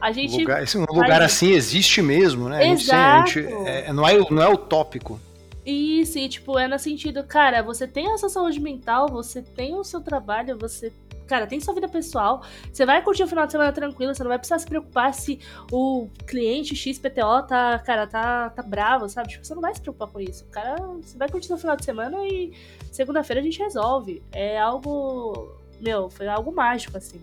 [0.01, 0.37] A gente.
[0.37, 2.69] Um lugar, lugar assim existe mesmo, né?
[2.69, 3.31] Exato.
[3.31, 5.21] Gente, é, não, é, não é utópico.
[5.67, 9.75] Isso, e tipo, é no sentido, cara, você tem a sua saúde mental, você tem
[9.75, 10.93] o seu trabalho, você
[11.27, 12.43] cara, tem sua vida pessoal.
[12.73, 15.41] Você vai curtir o final de semana tranquilo, você não vai precisar se preocupar se
[15.73, 19.29] o cliente XPTO tá, cara, tá, tá bravo, sabe?
[19.31, 20.45] Tipo, você não vai se preocupar com isso.
[20.47, 22.53] Cara, você vai curtir seu final de semana e
[22.93, 24.23] segunda-feira a gente resolve.
[24.33, 27.21] É algo, meu, foi algo mágico, assim.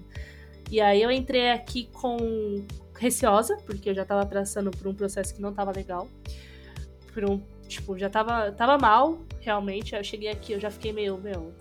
[0.69, 2.65] E aí eu entrei aqui com
[2.99, 6.07] receosa, porque eu já tava passando por um processo que não tava legal.
[7.13, 9.95] Por um, tipo, já tava, tava mal, realmente.
[9.95, 11.53] Aí eu cheguei aqui, eu já fiquei meio, meu,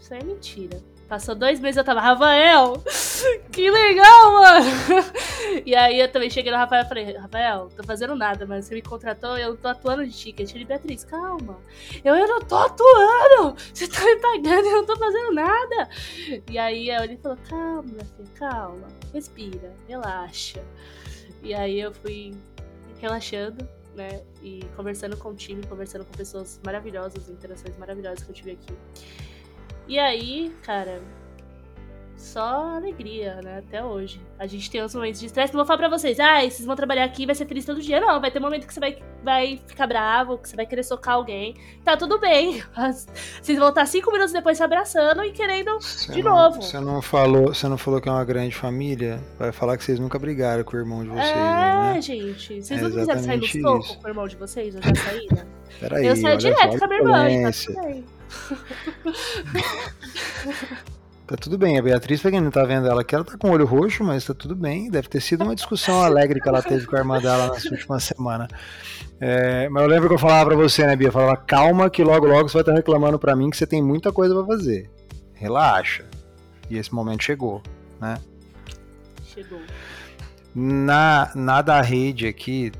[0.00, 0.80] isso é mentira.
[1.08, 2.82] Passou dois meses eu tava, Rafael,
[3.50, 4.66] que legal, mano.
[5.64, 8.74] E aí eu também cheguei no Rafael e falei, Rafael, tô fazendo nada, mas você
[8.74, 10.54] me contratou eu não tô atuando de ticket.
[10.54, 11.58] Ele, Beatriz, calma.
[12.04, 13.56] Eu, eu não tô atuando.
[13.72, 15.88] Você tá me pagando eu não tô fazendo nada.
[16.50, 18.88] E aí ele falou, calma, filha, calma.
[19.12, 20.62] Respira, relaxa.
[21.42, 22.34] E aí eu fui
[23.00, 23.66] relaxando,
[23.98, 24.22] né?
[24.42, 28.72] E conversando com o time, conversando com pessoas maravilhosas, interações maravilhosas que eu tive aqui.
[29.86, 31.02] E aí, cara,
[32.18, 33.58] só alegria, né?
[33.66, 34.20] Até hoje.
[34.38, 35.52] A gente tem uns momentos de estresse.
[35.52, 38.00] Não vou falar pra vocês, ah, vocês vão trabalhar aqui vai ser feliz todo dia.
[38.00, 40.82] Não, vai ter um momento que você vai, vai ficar bravo, que você vai querer
[40.82, 41.54] socar alguém.
[41.84, 42.62] Tá tudo bem.
[43.40, 46.60] Vocês vão estar cinco minutos depois se abraçando e querendo Você de não- novo.
[46.62, 49.20] Você não, falou, você não falou que é uma grande família?
[49.38, 52.00] Vai falar que vocês nunca brigaram com o irmão de vocês, é, aí, né?
[52.02, 52.62] gente.
[52.62, 54.74] Vocês É não quiserem sair no soco com o irmão de vocês?
[54.74, 55.46] Eu já saí, né?
[55.80, 58.04] Peraí, eu saio olha direto só, com a minha irmã, tá tudo bem.
[61.28, 63.50] Tá tudo bem, a Beatriz, pra quem não tá vendo ela aqui, ela tá com
[63.50, 64.90] o olho roxo, mas tá tudo bem.
[64.90, 68.00] Deve ter sido uma discussão alegre que ela teve com a irmã dela nessa última
[68.00, 68.48] semana.
[69.20, 71.08] É, mas eu lembro que eu falava pra você, né, Bia?
[71.08, 73.82] Eu falava, calma que logo logo você vai estar reclamando pra mim que você tem
[73.82, 74.90] muita coisa pra fazer.
[75.34, 76.06] Relaxa.
[76.70, 77.62] E esse momento chegou,
[78.00, 78.16] né?
[79.26, 79.60] Chegou.
[80.54, 82.72] Na, na da rede aqui,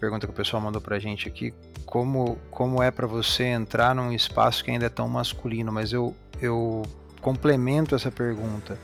[0.00, 1.52] pergunta que o pessoal mandou pra gente aqui,
[1.84, 6.16] como, como é pra você entrar num espaço que ainda é tão masculino, mas eu,
[6.40, 6.82] eu
[7.26, 8.78] complemento essa pergunta.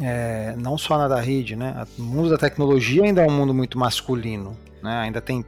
[0.00, 1.84] É, não só na da rede, né?
[1.98, 5.00] O mundo da tecnologia ainda é um mundo muito masculino, né?
[5.00, 5.44] Ainda tem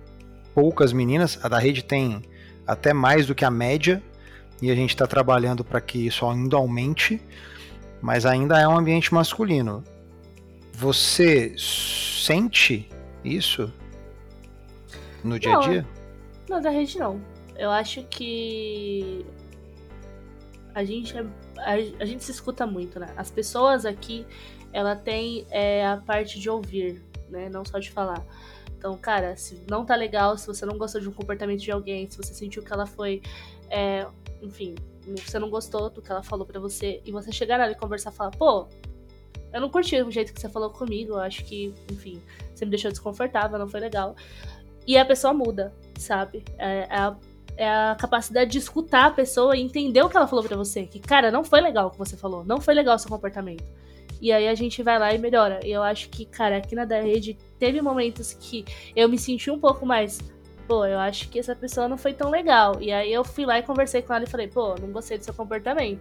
[0.53, 2.20] poucas meninas, a da rede tem
[2.66, 4.03] até mais do que a média,
[4.61, 7.22] e a gente está trabalhando para que isso ainda aumente,
[8.03, 9.84] mas ainda é um ambiente masculino.
[10.72, 12.88] Você sente
[13.24, 13.72] isso
[15.22, 15.86] no dia a dia?
[16.51, 17.20] Não, da rede não.
[17.57, 19.24] Eu acho que
[20.77, 21.72] a gente, é- a,
[22.03, 23.07] a gente se escuta muito, né?
[23.16, 24.27] As pessoas aqui,
[24.74, 27.49] ela tem é, a parte de ouvir, né?
[27.49, 28.22] Não só de falar.
[28.77, 32.11] Então, cara, se não tá legal, se você não gostou de um comportamento de alguém,
[32.11, 33.22] se você sentiu que ela foi,
[33.70, 34.07] é,
[34.43, 34.74] enfim,
[35.24, 38.12] você não gostou do que ela falou pra você, e você chegar nela e conversar
[38.12, 38.68] e falar, pô,
[39.55, 42.22] eu não curti o jeito que você falou comigo, eu acho que, enfim,
[42.55, 44.14] você me deixou desconfortável, não foi legal.
[44.87, 46.45] E a pessoa muda, sabe?
[46.59, 47.16] É, é
[47.57, 50.84] é a capacidade de escutar a pessoa e entender o que ela falou pra você.
[50.86, 53.64] Que, cara, não foi legal o que você falou, não foi legal o seu comportamento.
[54.20, 55.61] E aí a gente vai lá e melhora.
[55.64, 59.50] E eu acho que, cara, aqui na da rede teve momentos que eu me senti
[59.50, 60.18] um pouco mais.
[60.66, 62.80] Pô, eu acho que essa pessoa não foi tão legal.
[62.80, 65.24] E aí eu fui lá e conversei com ela e falei, pô, não gostei do
[65.24, 66.00] seu comportamento.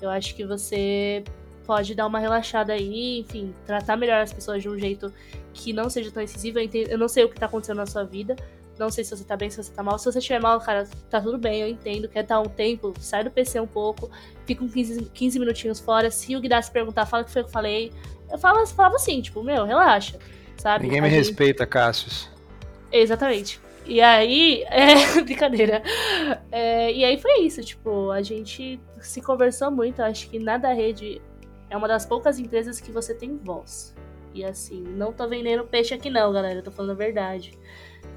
[0.00, 1.22] Eu acho que você
[1.64, 5.12] pode dar uma relaxada aí, enfim, tratar melhor as pessoas de um jeito
[5.52, 6.58] que não seja tão incisivo.
[6.58, 8.34] Eu, entendo- eu não sei o que tá acontecendo na sua vida.
[8.80, 9.98] Não sei se você tá bem, se você tá mal.
[9.98, 12.08] Se você estiver mal, cara, tá tudo bem, eu entendo.
[12.08, 14.10] Quer dar um tempo, sai do PC um pouco,
[14.46, 16.10] fica uns 15, 15 minutinhos fora.
[16.10, 17.92] Se o Guidar se perguntar, fala o que foi que eu falei.
[18.32, 20.18] Eu falava, falava assim, tipo, meu, relaxa,
[20.56, 20.84] sabe?
[20.84, 22.30] Ninguém me gente- respeita, Cassius.
[22.90, 23.60] Exatamente.
[23.84, 25.82] E aí, é, brincadeira.
[26.50, 30.00] É, e aí foi isso, tipo, a gente se conversou muito.
[30.00, 31.20] Eu acho que na da rede
[31.68, 33.94] é uma das poucas empresas que você tem voz.
[34.32, 36.60] E assim, não tô vendendo peixe aqui não, galera.
[36.60, 37.58] Eu tô falando a verdade.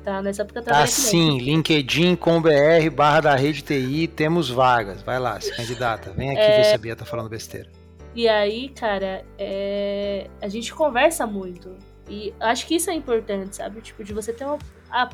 [0.03, 0.21] Tá?
[0.21, 4.49] Nessa época eu Tá trabalhei aqui sim, LinkedIn com BR barra da rede TI, temos
[4.49, 5.01] vagas.
[5.01, 6.11] Vai lá, se candidata.
[6.11, 6.57] Vem aqui É.
[6.57, 7.69] ver se a Bia tá falando besteira.
[8.13, 11.75] E aí, cara, é, a gente conversa muito.
[12.09, 13.81] E acho que isso é importante, sabe?
[13.81, 14.59] Tipo, de você ter uma...
[14.91, 15.09] a,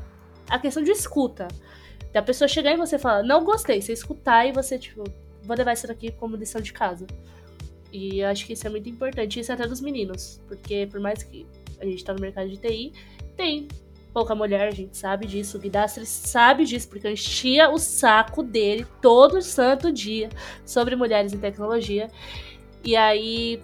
[0.50, 1.48] a questão de escuta.
[2.12, 5.04] Da pessoa chegar e você falar, não gostei, você escutar e você, tipo,
[5.44, 7.06] vou levar isso daqui como lição de casa.
[7.94, 10.42] E eu acho que isso é muito importante, isso é até dos meninos.
[10.48, 11.46] Porque por mais que
[11.80, 12.92] a gente tá no mercado de TI,
[13.38, 13.68] tem
[14.14, 15.58] pouca mulher, a gente sabe disso.
[15.58, 20.30] O Guidastri sabe disso, porque eu enchia o saco dele todo santo dia
[20.66, 22.10] sobre mulheres em tecnologia.
[22.84, 23.62] E aí,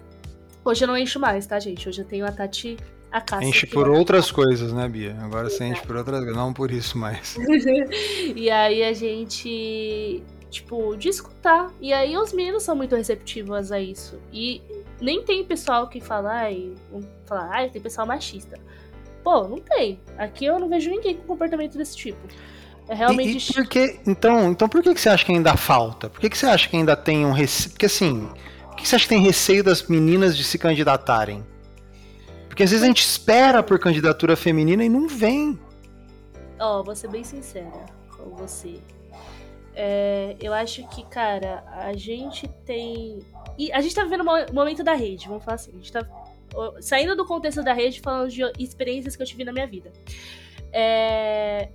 [0.64, 1.88] hoje eu não encho mais, tá, gente?
[1.88, 2.76] Hoje eu tenho a Tati,
[3.10, 3.48] a Cássia.
[3.48, 5.16] Enche por outras coisas, né, Bia?
[5.20, 7.36] Agora você enche por outras coisas, não por isso mais.
[8.36, 11.72] e aí a gente, tipo, de escutar.
[11.80, 14.20] E aí os meninos são muito receptivos a isso.
[14.32, 14.60] E
[15.00, 16.72] nem tem pessoal que fala, ai,
[17.24, 18.58] falar, ai, tem pessoal machista.
[19.26, 19.98] Pô, não tem.
[20.16, 22.28] Aqui eu não vejo ninguém com comportamento desse tipo.
[22.86, 23.48] É realmente.
[23.48, 26.08] E, e por que, então, então por que, que você acha que ainda falta?
[26.08, 27.72] Por que, que você acha que ainda tem um receio?
[27.72, 28.30] Porque assim,
[28.68, 31.44] Por que você acha que tem receio das meninas de se candidatarem?
[32.46, 35.58] Porque às vezes a gente espera por candidatura feminina e não vem.
[36.60, 37.84] Ó, oh, vou ser bem sincera
[38.16, 38.80] com você.
[39.74, 43.18] É, eu acho que, cara, a gente tem.
[43.58, 45.72] E a gente tá vivendo o momento da rede, vamos falar assim.
[45.72, 46.06] A gente tá
[46.80, 49.92] saindo do contexto da rede, falando de experiências que eu tive na minha vida.
[50.72, 51.68] É,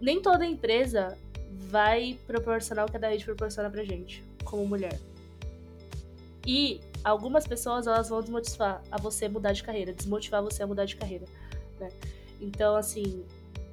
[0.00, 1.16] nem toda empresa
[1.50, 4.98] vai proporcionar o que a da rede proporciona pra gente, como mulher.
[6.46, 10.84] E algumas pessoas elas vão desmotivar a você mudar de carreira, desmotivar você a mudar
[10.84, 11.26] de carreira,
[11.78, 11.90] né?
[12.40, 13.24] Então, assim,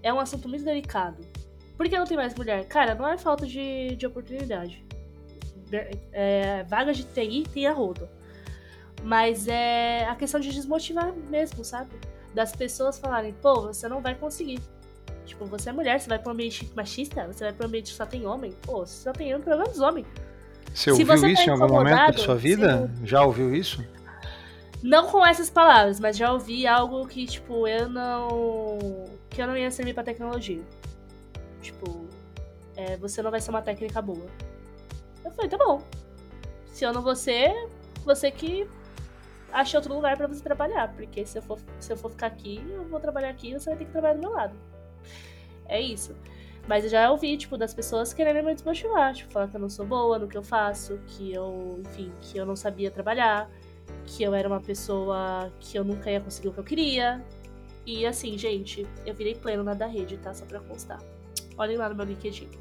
[0.01, 1.23] é um assunto muito delicado.
[1.77, 2.65] Por que não tem mais mulher?
[2.67, 4.83] Cara, não é falta de, de oportunidade.
[6.11, 8.07] É, vagas de TI tem a rodo.
[9.05, 11.91] Mas é a questão de desmotivar mesmo, sabe?
[12.33, 14.59] Das pessoas falarem, pô, você não vai conseguir.
[15.27, 17.91] Tipo, você é mulher, você vai pra um ambiente machista, você vai pra um ambiente
[17.91, 18.51] que só tem homem.
[18.63, 20.03] Pô, só tem homem, pelo menos homem.
[20.73, 22.91] Você ouviu você isso tá em algum momento da sua vida?
[23.03, 23.85] Já ouviu isso?
[24.81, 29.05] Não com essas palavras, mas já ouvi algo que, tipo, eu não.
[29.29, 30.63] que eu não ia servir pra tecnologia.
[31.61, 32.07] Tipo,
[32.75, 34.25] é, você não vai ser uma técnica boa.
[35.23, 35.79] Eu falei, tá bom.
[36.65, 37.69] Se eu não vou ser,
[38.03, 38.67] você que
[39.51, 40.93] acha outro lugar para você trabalhar.
[40.93, 43.69] Porque se eu, for, se eu for ficar aqui, eu vou trabalhar aqui e você
[43.69, 44.55] vai ter que trabalhar do meu lado.
[45.67, 46.15] É isso.
[46.67, 49.69] Mas eu já ouvi, tipo, das pessoas querendo me desmotivar, tipo, falar que eu não
[49.69, 53.49] sou boa no que eu faço, que eu, enfim, que eu não sabia trabalhar,
[54.05, 57.23] que eu era uma pessoa que eu nunca ia conseguir o que eu queria.
[57.85, 60.33] E assim, gente, eu virei pleno na da rede, tá?
[60.33, 60.99] Só pra constar.
[61.57, 62.49] Olhem lá no meu LinkedIn.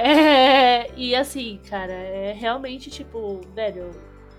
[0.00, 3.90] É, e assim, cara, é realmente tipo, velho,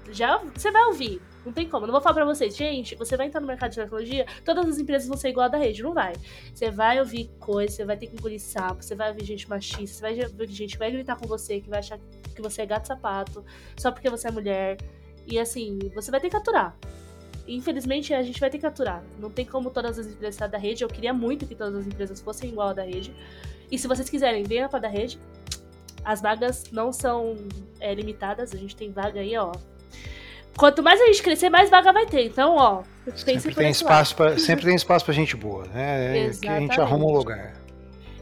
[0.09, 1.21] já você vai ouvir.
[1.45, 1.85] Não tem como.
[1.85, 4.77] Não vou falar pra vocês, gente, você vai entrar no mercado de tecnologia, todas as
[4.77, 5.81] empresas vão ser igual a da rede.
[5.81, 6.13] Não vai.
[6.53, 9.95] Você vai ouvir coisas, você vai ter que engolir sapo, você vai ouvir gente machista,
[9.95, 11.99] você vai ouvir gente que vai gritar com você, que vai achar
[12.35, 13.43] que você é gato sapato,
[13.77, 14.77] só porque você é mulher.
[15.25, 16.77] E assim, você vai ter que aturar.
[17.47, 19.03] Infelizmente, a gente vai ter que aturar.
[19.19, 20.83] Não tem como todas as empresas da rede.
[20.83, 23.15] Eu queria muito que todas as empresas fossem igual a da rede.
[23.71, 25.19] E se vocês quiserem, venha para da rede.
[26.03, 27.35] As vagas não são
[27.79, 28.53] é, limitadas.
[28.53, 29.51] A gente tem vaga aí, ó.
[30.57, 32.25] Quanto mais a gente crescer, mais vaga vai ter.
[32.25, 32.83] Então, ó,
[33.15, 36.27] sempre tem espaço para sempre tem espaço para gente boa, né?
[36.27, 37.53] É que a gente arruma um lugar.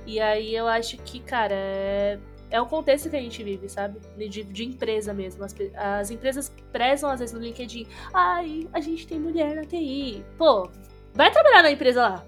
[0.06, 2.18] E aí eu acho que, cara, é,
[2.50, 4.00] é o contexto que a gente vive, sabe?
[4.16, 5.44] De, de empresa mesmo.
[5.44, 7.86] As, as, empresas prezam, às vezes, no LinkedIn.
[8.14, 10.24] Ai, a gente tem mulher na TI.
[10.38, 10.70] Pô,
[11.14, 12.26] vai trabalhar na empresa lá.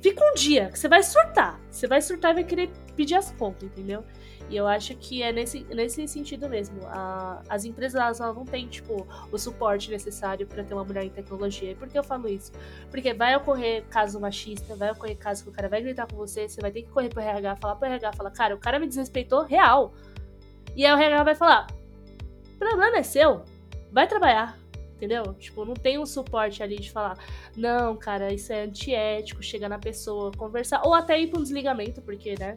[0.00, 1.60] Fica um dia que você vai surtar.
[1.70, 4.04] Você vai surtar e vai querer pedir as contas, entendeu?
[4.52, 6.86] E eu acho que é nesse, nesse sentido mesmo.
[6.88, 11.08] A, as empresas elas não têm, tipo, o suporte necessário para ter uma mulher em
[11.08, 11.70] tecnologia.
[11.70, 12.52] E por que eu falo isso?
[12.90, 16.46] Porque vai ocorrer caso machista, vai ocorrer caso que o cara vai gritar com você,
[16.46, 18.86] você vai ter que correr pro RH, falar pro RH, falar, cara, o cara me
[18.86, 19.94] desrespeitou real.
[20.76, 21.66] E aí o RH vai falar:
[22.58, 23.42] problema é seu,
[23.90, 24.61] vai trabalhar
[25.02, 25.34] entendeu?
[25.34, 27.18] Tipo, não tem um suporte ali de falar,
[27.56, 32.00] não, cara, isso é antiético, chegar na pessoa, conversar, ou até ir pra um desligamento,
[32.02, 32.56] porque, né,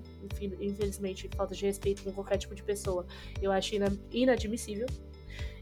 [0.61, 3.05] infelizmente, falta de respeito com qualquer tipo de pessoa,
[3.41, 3.73] eu acho
[4.11, 4.85] inadmissível.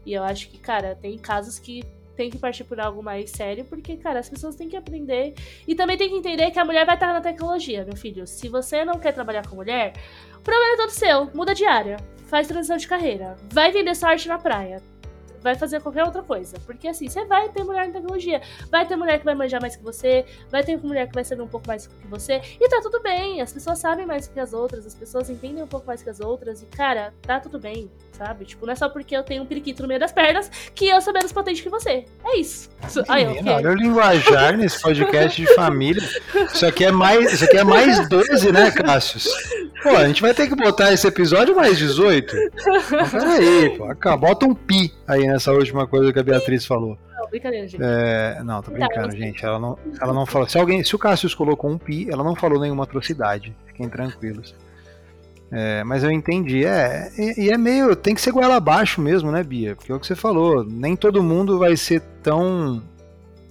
[0.04, 1.82] E eu acho que, cara, tem casos que
[2.14, 5.34] tem que partir por algo mais sério, porque, cara, as pessoas têm que aprender.
[5.66, 8.26] E também tem que entender que a mulher vai estar na tecnologia, meu filho.
[8.26, 9.94] Se você não quer trabalhar com mulher,
[10.36, 11.30] o problema é todo seu.
[11.34, 11.96] Muda de área.
[12.26, 13.36] Faz transição de carreira.
[13.50, 14.82] Vai vender sorte na praia
[15.44, 16.56] vai fazer qualquer outra coisa.
[16.64, 18.40] Porque assim, você vai ter mulher em tecnologia.
[18.70, 21.42] Vai ter mulher que vai manjar mais que você, vai ter mulher que vai saber
[21.42, 22.40] um pouco mais que você.
[22.58, 23.42] E tá tudo bem.
[23.42, 26.18] As pessoas sabem mais que as outras, as pessoas entendem um pouco mais que as
[26.18, 26.62] outras.
[26.62, 28.46] E, cara, tá tudo bem, sabe?
[28.46, 31.00] Tipo, não é só porque eu tenho um periquito no meio das pernas que eu
[31.02, 32.06] sou menos potente que você.
[32.24, 32.70] É isso.
[33.10, 33.52] Menina, okay.
[33.52, 36.02] olha o linguajar nesse podcast de família.
[36.52, 39.28] Isso aqui é mais, isso aqui é mais 12, né, Cássius?
[39.82, 42.34] Pô, a gente vai ter que botar esse episódio mais 18.
[42.90, 44.16] Mas peraí, pô.
[44.16, 46.96] Bota um pi aí nessa última coisa que a Beatriz falou.
[47.18, 47.82] Não, brincadeira, gente.
[47.82, 49.44] É, não, tô brincando, tá, gente.
[49.44, 50.48] Ela não, ela não falou.
[50.48, 53.54] Se, alguém, se o Cássio colocou um pi, ela não falou nenhuma atrocidade.
[53.66, 54.54] Fiquem tranquilos.
[55.50, 56.64] É, mas eu entendi.
[56.64, 57.94] É, e, e, é meio.
[57.96, 59.74] Tem que ser goela abaixo mesmo, né, Bia?
[59.74, 60.64] Porque é o que você falou.
[60.64, 62.82] Nem todo mundo vai ser tão.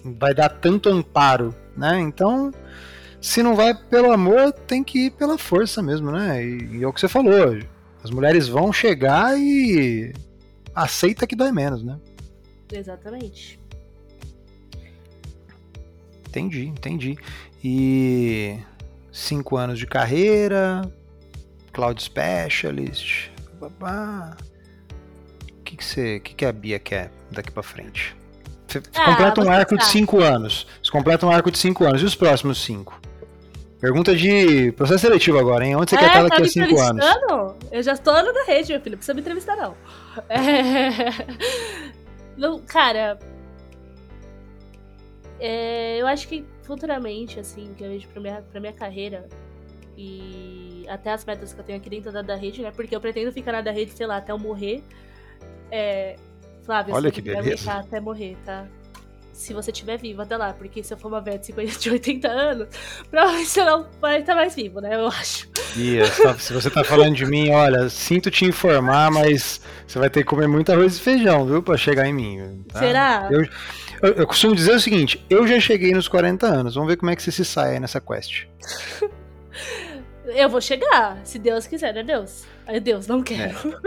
[0.04, 2.00] Vai dar tanto amparo, né?
[2.00, 2.52] Então.
[3.22, 6.44] Se não vai pelo amor, tem que ir pela força mesmo, né?
[6.44, 7.58] E, e é o que você falou.
[8.04, 10.12] As mulheres vão chegar e
[10.76, 12.00] aceita que dói menos, né?
[12.72, 13.60] Exatamente.
[16.28, 17.18] Entendi, entendi.
[17.64, 18.60] E
[19.12, 20.82] cinco anos de carreira,
[21.72, 24.36] cloud specialist, babá.
[25.52, 28.16] O que que você, que que a Bia quer daqui para frente?
[28.68, 30.66] Você ah, completa um arco de cinco anos.
[30.82, 32.02] Você completa um arco de cinco anos.
[32.02, 33.00] E os próximos cinco?
[33.84, 35.76] Pergunta de processo seletivo agora, hein?
[35.76, 37.06] Onde você é, quer estar daqui tá a cinco anos?
[37.70, 38.92] Eu já estou na rede, meu filho.
[38.92, 39.76] Não precisa me entrevistar, não.
[40.30, 41.74] É...
[42.38, 43.20] Não, cara.
[45.38, 49.28] É, eu acho que futuramente, assim, que eu vejo pra minha, pra minha carreira
[49.98, 52.72] e até as metas que eu tenho aqui dentro da, da rede, né?
[52.72, 54.82] Porque eu pretendo ficar na da rede, sei lá, até eu morrer.
[55.70, 56.16] É,
[56.64, 57.70] Flávio, Olha que beleza.
[57.74, 58.66] até morrer, tá?
[59.34, 61.90] Se você estiver vivo até lá, porque se eu for uma velha de 50, de
[61.90, 62.68] 80 anos,
[63.10, 64.96] provavelmente você não vai estar mais vivo, né?
[64.96, 65.50] Eu acho.
[66.40, 70.30] Se você tá falando de mim, olha, sinto te informar, mas você vai ter que
[70.30, 71.64] comer muito arroz e feijão, viu?
[71.64, 72.64] Pra chegar em mim.
[72.72, 72.80] Tá?
[72.80, 73.28] Será?
[73.32, 73.44] Eu,
[74.04, 77.10] eu, eu, costumo dizer o seguinte: eu já cheguei nos 40 anos, vamos ver como
[77.10, 78.46] é que você se sai aí nessa quest.
[80.26, 82.46] eu vou chegar, se Deus quiser, né, Deus?
[82.66, 83.58] Ai, Deus, não quero.
[83.60, 83.84] É.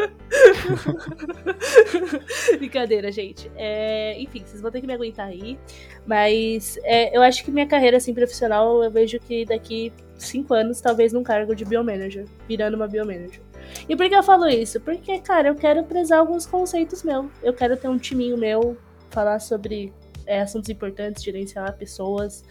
[2.59, 3.51] Brincadeira, gente.
[3.57, 5.59] É, enfim, vocês vão ter que me aguentar aí.
[6.07, 10.81] Mas é, eu acho que minha carreira assim, profissional, eu vejo que daqui cinco anos,
[10.81, 13.41] talvez num cargo de biomanager, virando uma biomanager.
[13.89, 14.81] E por que eu falo isso?
[14.81, 17.27] Porque, cara, eu quero prezar alguns conceitos meus.
[17.43, 18.77] Eu quero ter um timinho meu,
[19.11, 19.93] falar sobre
[20.27, 22.45] é, assuntos importantes, gerenciar pessoas,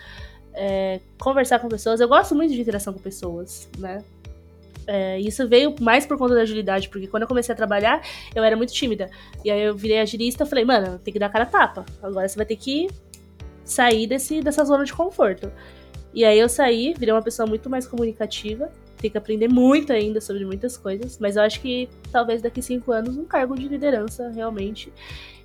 [0.53, 1.99] é, conversar com pessoas.
[1.99, 4.03] Eu gosto muito de interação com pessoas, né?
[4.88, 8.01] É, isso veio mais por conta da agilidade, porque quando eu comecei a trabalhar,
[8.36, 9.09] eu era muito tímida.
[9.43, 11.86] E aí eu virei agilista falei, mano, tem que dar a cara a tapa.
[12.01, 12.88] Agora você vai ter que
[13.63, 15.51] sair desse, dessa zona de conforto.
[16.13, 18.71] E aí eu saí, virei uma pessoa muito mais comunicativa.
[18.97, 21.17] Tem que aprender muito ainda sobre muitas coisas.
[21.19, 24.93] Mas eu acho que talvez daqui cinco anos um cargo de liderança realmente.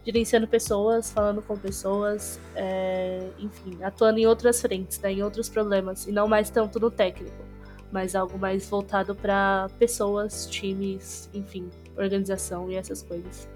[0.05, 6.07] Gerenciando pessoas, falando com pessoas, é, enfim, atuando em outras frentes, né, em outros problemas,
[6.07, 7.50] e não mais tanto no técnico
[7.91, 13.49] mas algo mais voltado para pessoas, times, enfim, organização e essas coisas.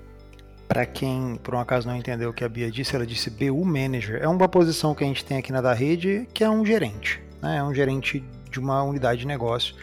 [0.67, 3.65] Para quem por um acaso não entendeu o que a Bia disse, ela disse BU
[3.65, 4.21] Manager.
[4.23, 7.23] É uma posição que a gente tem aqui na da rede, que é um gerente,
[7.43, 7.59] né?
[7.59, 9.75] É um gerente de uma unidade de negócio.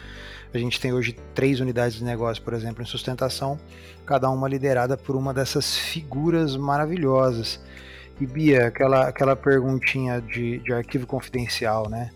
[0.53, 3.57] A gente tem hoje três unidades de negócio, por exemplo, em sustentação,
[4.05, 7.61] cada uma liderada por uma dessas figuras maravilhosas.
[8.19, 12.11] E Bia, aquela, aquela perguntinha de, de arquivo confidencial, né?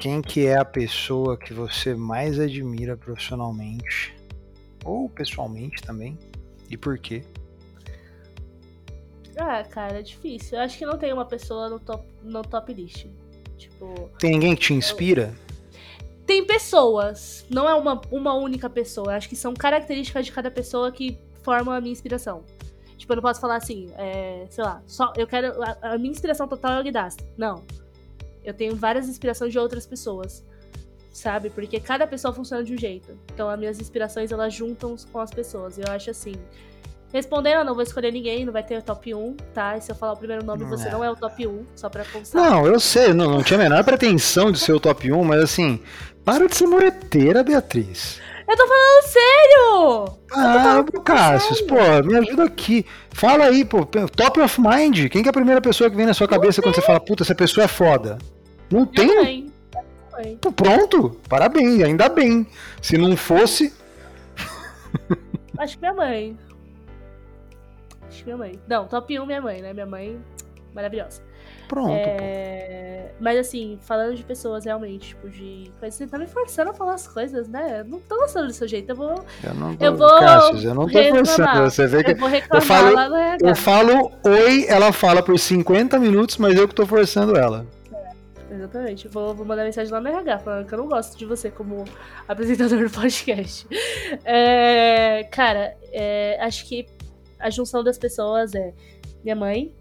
[0.00, 4.14] Quem que é a pessoa que você mais admira profissionalmente
[4.84, 6.16] ou pessoalmente também?
[6.70, 7.24] E por quê?
[9.36, 10.56] Ah, cara, é difícil.
[10.56, 13.06] Eu acho que não tem uma pessoa no top, no top list.
[13.56, 14.10] Tipo.
[14.18, 15.34] Tem ninguém que te inspira?
[16.24, 17.44] Tem pessoas.
[17.50, 19.12] Não é uma, uma única pessoa.
[19.12, 22.44] Eu acho que são características de cada pessoa que formam a minha inspiração.
[22.96, 25.60] Tipo, eu não posso falar assim, é, sei lá, só eu quero.
[25.62, 27.24] A, a minha inspiração total é o Guidasta.
[27.36, 27.64] Não.
[28.48, 30.44] Eu tenho várias inspirações de outras pessoas,
[31.12, 31.50] sabe?
[31.50, 33.18] Porque cada pessoa funciona de um jeito.
[33.32, 35.78] Então, as minhas inspirações, elas juntam com as pessoas.
[35.78, 36.34] Eu acho assim.
[37.12, 39.76] Respondendo, eu não vou escolher ninguém, não vai ter o top 1, tá?
[39.76, 40.90] E se eu falar o primeiro nome, não você é.
[40.90, 42.42] não é o top 1, só pra constar.
[42.42, 45.42] Não, eu sei, não, não tinha a menor pretensão de ser o top 1, mas
[45.42, 45.80] assim,
[46.22, 48.20] para de ser moreteira, Beatriz.
[48.48, 50.18] Eu tô falando sério!
[50.32, 52.84] Ah, Cássio, pô, me ajuda aqui.
[53.10, 55.08] Fala aí, pô, top of mind.
[55.08, 57.22] Quem que é a primeira pessoa que vem na sua cabeça quando você fala, puta,
[57.22, 58.18] essa pessoa é foda?
[58.70, 59.52] Não Minha tem?
[60.54, 62.46] Pronto, parabéns, ainda bem.
[62.82, 63.72] Se não fosse.
[65.56, 66.38] Acho que minha mãe.
[68.08, 68.60] Acho que minha mãe.
[68.68, 69.72] Não, top 1 minha mãe, né?
[69.72, 70.18] Minha mãe,
[70.74, 71.22] maravilhosa.
[71.68, 71.92] Pronto.
[71.92, 73.12] É...
[73.20, 77.06] Mas assim, falando de pessoas realmente, tipo, de Você tá me forçando a falar as
[77.06, 77.80] coisas, né?
[77.80, 78.90] Eu não tô gostando do seu jeito.
[78.90, 79.24] Eu vou.
[79.44, 81.70] Eu não tô, eu vou Cassius, eu não tô forçando.
[81.70, 82.12] Você vê que.
[82.12, 82.96] Eu, vou eu falo,
[83.40, 87.66] eu falo oi, ela fala por 50 minutos, mas eu que tô forçando ela.
[88.68, 89.08] Exatamente.
[89.08, 91.84] Vou, vou mandar mensagem lá no RH falando que eu não gosto de você como
[92.26, 93.66] apresentador do podcast.
[94.24, 96.86] É, cara, é, acho que
[97.38, 98.74] a junção das pessoas é
[99.24, 99.72] minha mãe,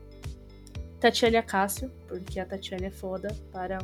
[0.99, 3.77] Tatiana Cássio, porque a Tatiana é foda, para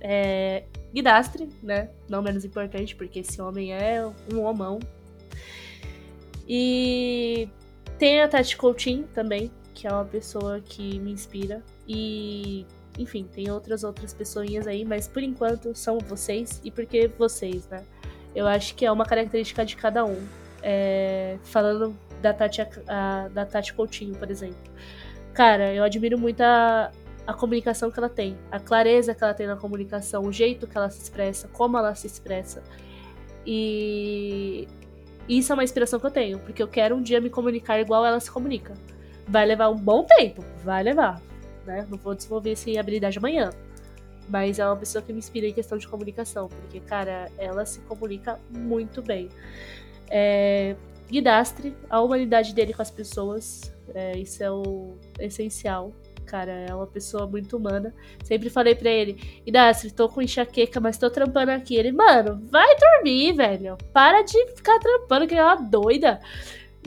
[0.00, 1.90] é, Guidastre, né?
[2.08, 4.80] Não menos importante, porque esse homem é um homão.
[6.48, 7.48] E
[7.98, 11.62] tem a Tati Coutinho também, que é uma pessoa que me inspira.
[11.86, 12.66] E,
[12.98, 16.60] enfim, tem outras outras pessoinhas aí, mas por enquanto são vocês.
[16.64, 17.84] E por que vocês, né?
[18.34, 20.20] Eu acho que é uma característica de cada um.
[20.62, 24.58] É, falando da Tati, a, da Tati Coutinho, por exemplo
[25.38, 26.90] cara, eu admiro muito a,
[27.24, 30.76] a comunicação que ela tem, a clareza que ela tem na comunicação, o jeito que
[30.76, 32.60] ela se expressa, como ela se expressa.
[33.46, 34.66] E
[35.28, 38.04] isso é uma inspiração que eu tenho, porque eu quero um dia me comunicar igual
[38.04, 38.74] ela se comunica.
[39.28, 41.22] Vai levar um bom tempo, vai levar,
[41.68, 41.86] né?
[41.88, 43.50] Não vou desenvolver essa habilidade amanhã.
[44.28, 47.80] Mas é uma pessoa que me inspira em questão de comunicação, porque, cara, ela se
[47.80, 49.28] comunica muito bem.
[50.10, 50.74] É,
[51.10, 55.92] Guidastre, a humanidade dele com as pessoas, é, isso é o essencial.
[56.26, 57.94] Cara, é uma pessoa muito humana.
[58.22, 59.14] Sempre falei pra ele,
[59.46, 61.74] Guidastre, tô com enxaqueca, mas tô trampando aqui.
[61.74, 63.78] Ele, mano, vai dormir, velho.
[63.94, 66.20] Para de ficar trampando, que é uma doida.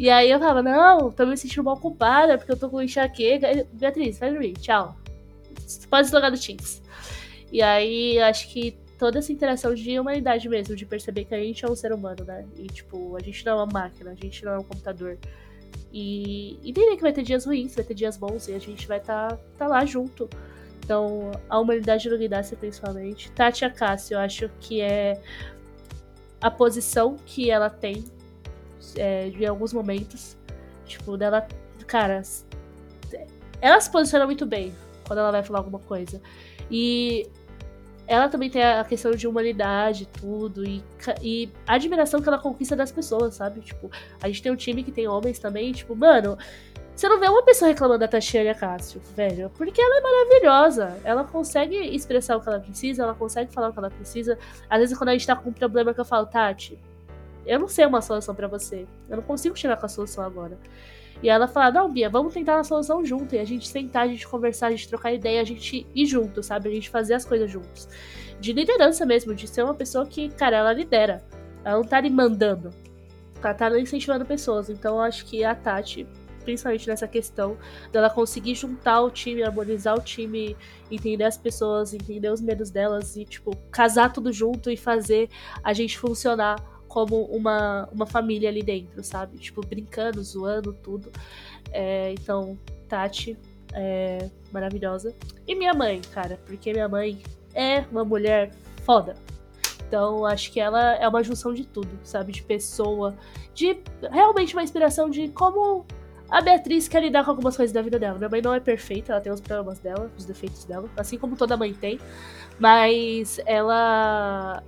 [0.01, 3.67] E aí eu falava, não, tô me sentindo mal culpada porque eu tô com enxaqueca.
[3.71, 4.97] Beatriz, vai dormir, tchau.
[5.91, 6.81] Pode deslogar do Teams.
[7.51, 11.63] E aí acho que toda essa interação de humanidade mesmo, de perceber que a gente
[11.63, 12.43] é um ser humano, né?
[12.57, 15.19] E tipo, a gente não é uma máquina, a gente não é um computador.
[15.93, 18.97] E entender que vai ter dias ruins, vai ter dias bons e a gente vai
[18.97, 20.27] estar tá, tá lá junto.
[20.83, 23.31] Então, a humanidade do Guidácia, principalmente.
[23.33, 25.21] Tati Acácio, eu acho que é
[26.41, 28.03] a posição que ela tem
[28.97, 30.37] é, em alguns momentos.
[30.85, 31.47] Tipo, dela.
[31.87, 32.21] Cara,
[33.61, 34.73] ela se posiciona muito bem
[35.05, 36.21] quando ela vai falar alguma coisa.
[36.69, 37.29] E
[38.07, 40.83] ela também tem a questão de humanidade, tudo, e,
[41.21, 43.61] e a admiração que ela conquista das pessoas, sabe?
[43.61, 43.89] Tipo,
[44.21, 46.37] a gente tem um time que tem homens também, tipo, mano,
[46.93, 50.99] você não vê uma pessoa reclamando da Tatiana Cássio, velho, porque ela é maravilhosa.
[51.03, 54.37] Ela consegue expressar o que ela precisa, ela consegue falar o que ela precisa.
[54.69, 56.77] Às vezes, quando a gente tá com um problema que eu falo, Tati,
[57.45, 58.85] eu não sei uma solução para você.
[59.09, 60.57] Eu não consigo chegar com a solução agora.
[61.23, 63.35] E ela fala, não, Bia, vamos tentar uma solução junto.
[63.35, 66.41] E a gente sentar, a gente conversar, a gente trocar ideia, a gente ir junto,
[66.41, 66.69] sabe?
[66.69, 67.87] A gente fazer as coisas juntos.
[68.39, 71.23] De liderança mesmo, de ser uma pessoa que, cara, ela lidera.
[71.63, 72.71] Ela não tá ali mandando.
[73.43, 74.69] Ela tá incentivando pessoas.
[74.69, 76.07] Então eu acho que a Tati,
[76.43, 77.55] principalmente nessa questão
[77.91, 80.57] dela conseguir juntar o time, harmonizar o time,
[80.89, 85.29] entender as pessoas, entender os medos delas e, tipo, casar tudo junto e fazer
[85.63, 89.37] a gente funcionar como uma, uma família ali dentro, sabe?
[89.37, 91.09] Tipo, brincando, zoando, tudo.
[91.71, 93.37] É, então, Tati
[93.73, 95.15] é maravilhosa.
[95.47, 97.23] E minha mãe, cara, porque minha mãe
[97.55, 98.51] é uma mulher
[98.83, 99.15] foda.
[99.87, 102.33] Então, acho que ela é uma junção de tudo, sabe?
[102.33, 103.15] De pessoa,
[103.53, 103.79] de
[104.11, 105.85] realmente uma inspiração de como
[106.29, 108.17] a Beatriz quer lidar com algumas coisas da vida dela.
[108.17, 111.37] Minha mãe não é perfeita, ela tem os problemas dela, os defeitos dela, assim como
[111.37, 112.01] toda mãe tem.
[112.59, 114.61] Mas ela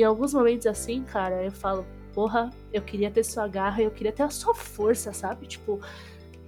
[0.00, 4.12] em alguns momentos assim, cara, eu falo, porra, eu queria ter sua garra, eu queria
[4.12, 5.46] ter a sua força, sabe?
[5.46, 5.80] Tipo,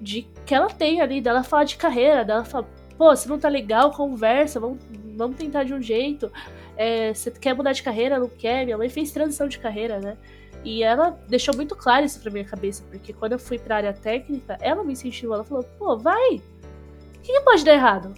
[0.01, 3.49] de que ela tem ali, dela falar de carreira, dela fala, pô, se não tá
[3.49, 4.79] legal, conversa, vamos,
[5.17, 6.31] vamos tentar de um jeito.
[6.77, 8.65] É, você quer mudar de carreira, não quer?
[8.65, 10.17] Minha mãe fez transição de carreira, né?
[10.65, 13.93] E ela deixou muito claro isso pra minha cabeça, porque quando eu fui pra área
[13.93, 16.37] técnica, ela me incentivou, ela falou, pô, vai!
[16.37, 18.15] O que, que pode dar errado?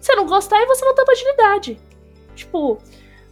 [0.00, 1.80] Se não gostar, e você não tem agilidade.
[2.34, 2.78] Tipo,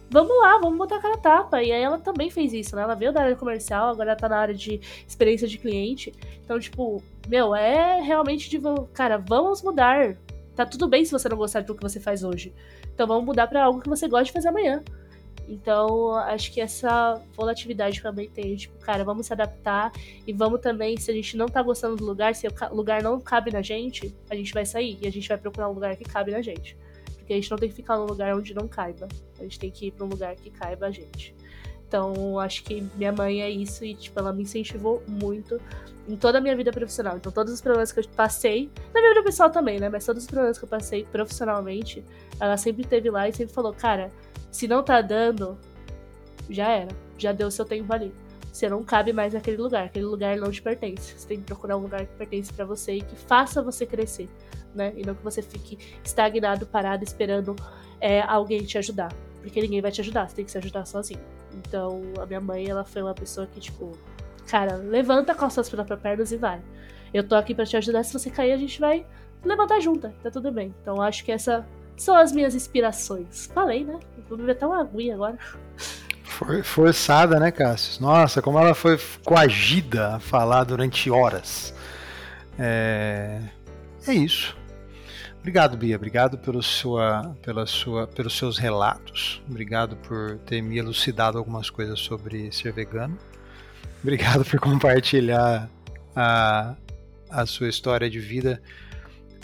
[0.09, 1.61] vamos lá, vamos botar a cara tapa.
[1.63, 2.81] E aí ela também fez isso, né?
[2.81, 6.13] Ela veio da área comercial, agora tá na área de experiência de cliente.
[6.43, 8.59] Então, tipo, meu, é realmente de,
[8.93, 10.15] cara, vamos mudar.
[10.55, 12.53] Tá tudo bem se você não gostar do que você faz hoje.
[12.93, 14.83] Então vamos mudar para algo que você gosta de fazer amanhã.
[15.49, 19.91] Então, acho que essa volatilidade mãe tem, tipo, cara, vamos se adaptar
[20.27, 23.19] e vamos também, se a gente não tá gostando do lugar, se o lugar não
[23.19, 26.03] cabe na gente, a gente vai sair e a gente vai procurar um lugar que
[26.03, 26.77] cabe na gente.
[27.29, 29.07] Porque a gente não tem que ficar num lugar onde não caiba.
[29.37, 31.35] A gente tem que ir para um lugar que caiba a gente.
[31.87, 35.61] Então, acho que minha mãe é isso e, tipo, ela me incentivou muito
[36.07, 37.17] em toda a minha vida profissional.
[37.17, 39.89] Então, todos os problemas que eu passei, na minha vida pessoal também, né?
[39.89, 42.03] Mas todos os problemas que eu passei profissionalmente,
[42.39, 44.11] ela sempre esteve lá e sempre falou: cara,
[44.51, 45.55] se não tá dando,
[46.49, 46.95] já era.
[47.15, 48.11] Já deu o seu tempo ali.
[48.59, 49.85] Você não cabe mais naquele lugar.
[49.85, 51.17] Aquele lugar não te pertence.
[51.17, 54.29] Você tem que procurar um lugar que pertence para você e que faça você crescer
[54.73, 54.93] né?
[54.95, 57.55] E não que você fique estagnado, parado, esperando
[57.99, 59.11] é, alguém te ajudar.
[59.41, 61.21] Porque ninguém vai te ajudar, você tem que se ajudar sozinho.
[61.53, 63.97] Então, a minha mãe, ela foi uma pessoa que, tipo,
[64.47, 66.61] cara, levanta com as suas próprias pernas e vai.
[67.13, 69.05] Eu tô aqui para te ajudar, se você cair, a gente vai
[69.43, 70.73] levantar junto, tá tudo bem.
[70.81, 71.63] Então, acho que essas
[71.97, 73.47] são as minhas inspirações.
[73.47, 73.99] Falei, né?
[74.27, 75.37] Vou beber até uma aguinha agora.
[76.39, 78.01] Foi forçada, né, Cássio?
[78.01, 81.73] Nossa, como ela foi coagida a falar durante horas.
[82.57, 83.41] É,
[84.07, 84.55] é isso.
[85.41, 85.97] Obrigado, Bia.
[85.97, 89.43] Obrigado pelo sua, pela sua, pelos seus relatos.
[89.49, 93.17] Obrigado por ter me elucidado algumas coisas sobre ser vegano.
[94.01, 95.69] Obrigado por compartilhar
[96.15, 96.73] a,
[97.29, 98.61] a sua história de vida.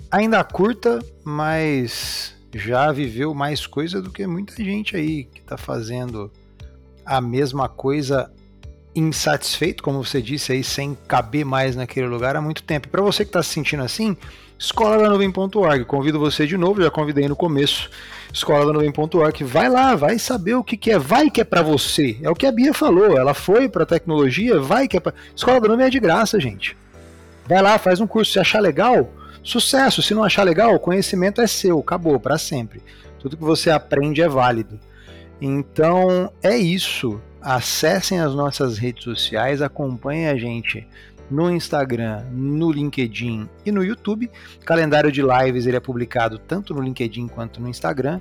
[0.09, 6.31] Ainda curta, mas já viveu mais coisa do que muita gente aí que está fazendo
[7.05, 8.31] a mesma coisa
[8.95, 12.87] insatisfeito, como você disse aí, sem caber mais naquele lugar há muito tempo.
[12.87, 14.15] Para você que está se sentindo assim,
[14.57, 15.83] escola da nuvem.org.
[15.85, 17.89] Convido você de novo, já convidei no começo,
[18.33, 19.43] escola da nuvem.org.
[19.43, 22.17] Vai lá, vai saber o que, que é, vai que é para você.
[22.21, 25.59] É o que a Bia falou, ela foi para tecnologia, vai que é para Escola
[25.59, 26.77] da nuvem é de graça, gente.
[27.45, 29.11] Vai lá, faz um curso, se achar legal,
[29.43, 30.01] sucesso.
[30.01, 32.81] Se não achar legal, o conhecimento é seu, acabou para sempre.
[33.19, 34.79] Tudo que você aprende é válido.
[35.41, 37.21] Então, é isso.
[37.41, 40.87] Acessem as nossas redes sociais, acompanhem a gente
[41.29, 44.29] no Instagram, no LinkedIn e no YouTube.
[44.61, 48.19] O calendário de lives ele é publicado tanto no LinkedIn quanto no Instagram.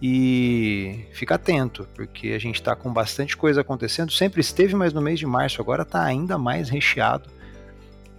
[0.00, 4.12] E fica atento, porque a gente está com bastante coisa acontecendo.
[4.12, 7.30] Sempre esteve, mas no mês de março agora está ainda mais recheado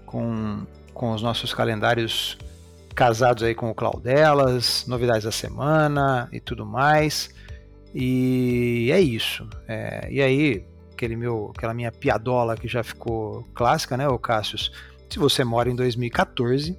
[0.05, 2.37] com, com os nossos calendários
[2.95, 7.29] casados aí com o Claudelas, novidades da semana e tudo mais.
[7.99, 9.49] E é isso.
[9.67, 14.71] É, e aí, aquele meu, aquela minha piadola que já ficou clássica, né, o Cassius?
[15.09, 16.77] Se você mora em 2014,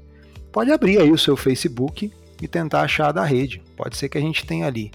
[0.52, 3.60] pode abrir aí o seu Facebook e tentar achar da rede.
[3.76, 4.92] Pode ser que a gente tenha ali.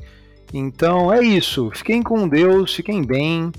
[0.53, 1.69] Então é isso.
[1.75, 3.51] Fiquem com Deus, fiquem bem.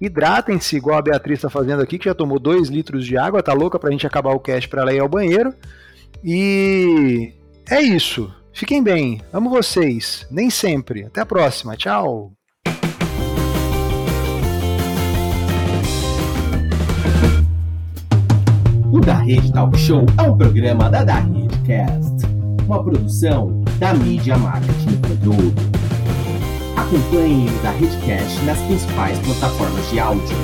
[0.00, 3.52] Hidratem-se, igual a Beatriz está fazendo aqui, que já tomou 2 litros de água, tá
[3.52, 5.52] louca pra gente acabar o cast para ela ir ao banheiro.
[6.22, 7.32] E
[7.68, 8.32] é isso.
[8.52, 9.20] Fiquem bem.
[9.32, 10.26] Amo vocês.
[10.30, 11.04] Nem sempre.
[11.04, 11.76] Até a próxima.
[11.76, 12.32] Tchau.
[18.92, 22.26] O Da Rede Talk Show é um programa da Da Redecast,
[22.66, 25.62] uma produção da mídia marketing produto.
[26.76, 30.36] Acompanhe o Da Redcast nas principais plataformas de áudio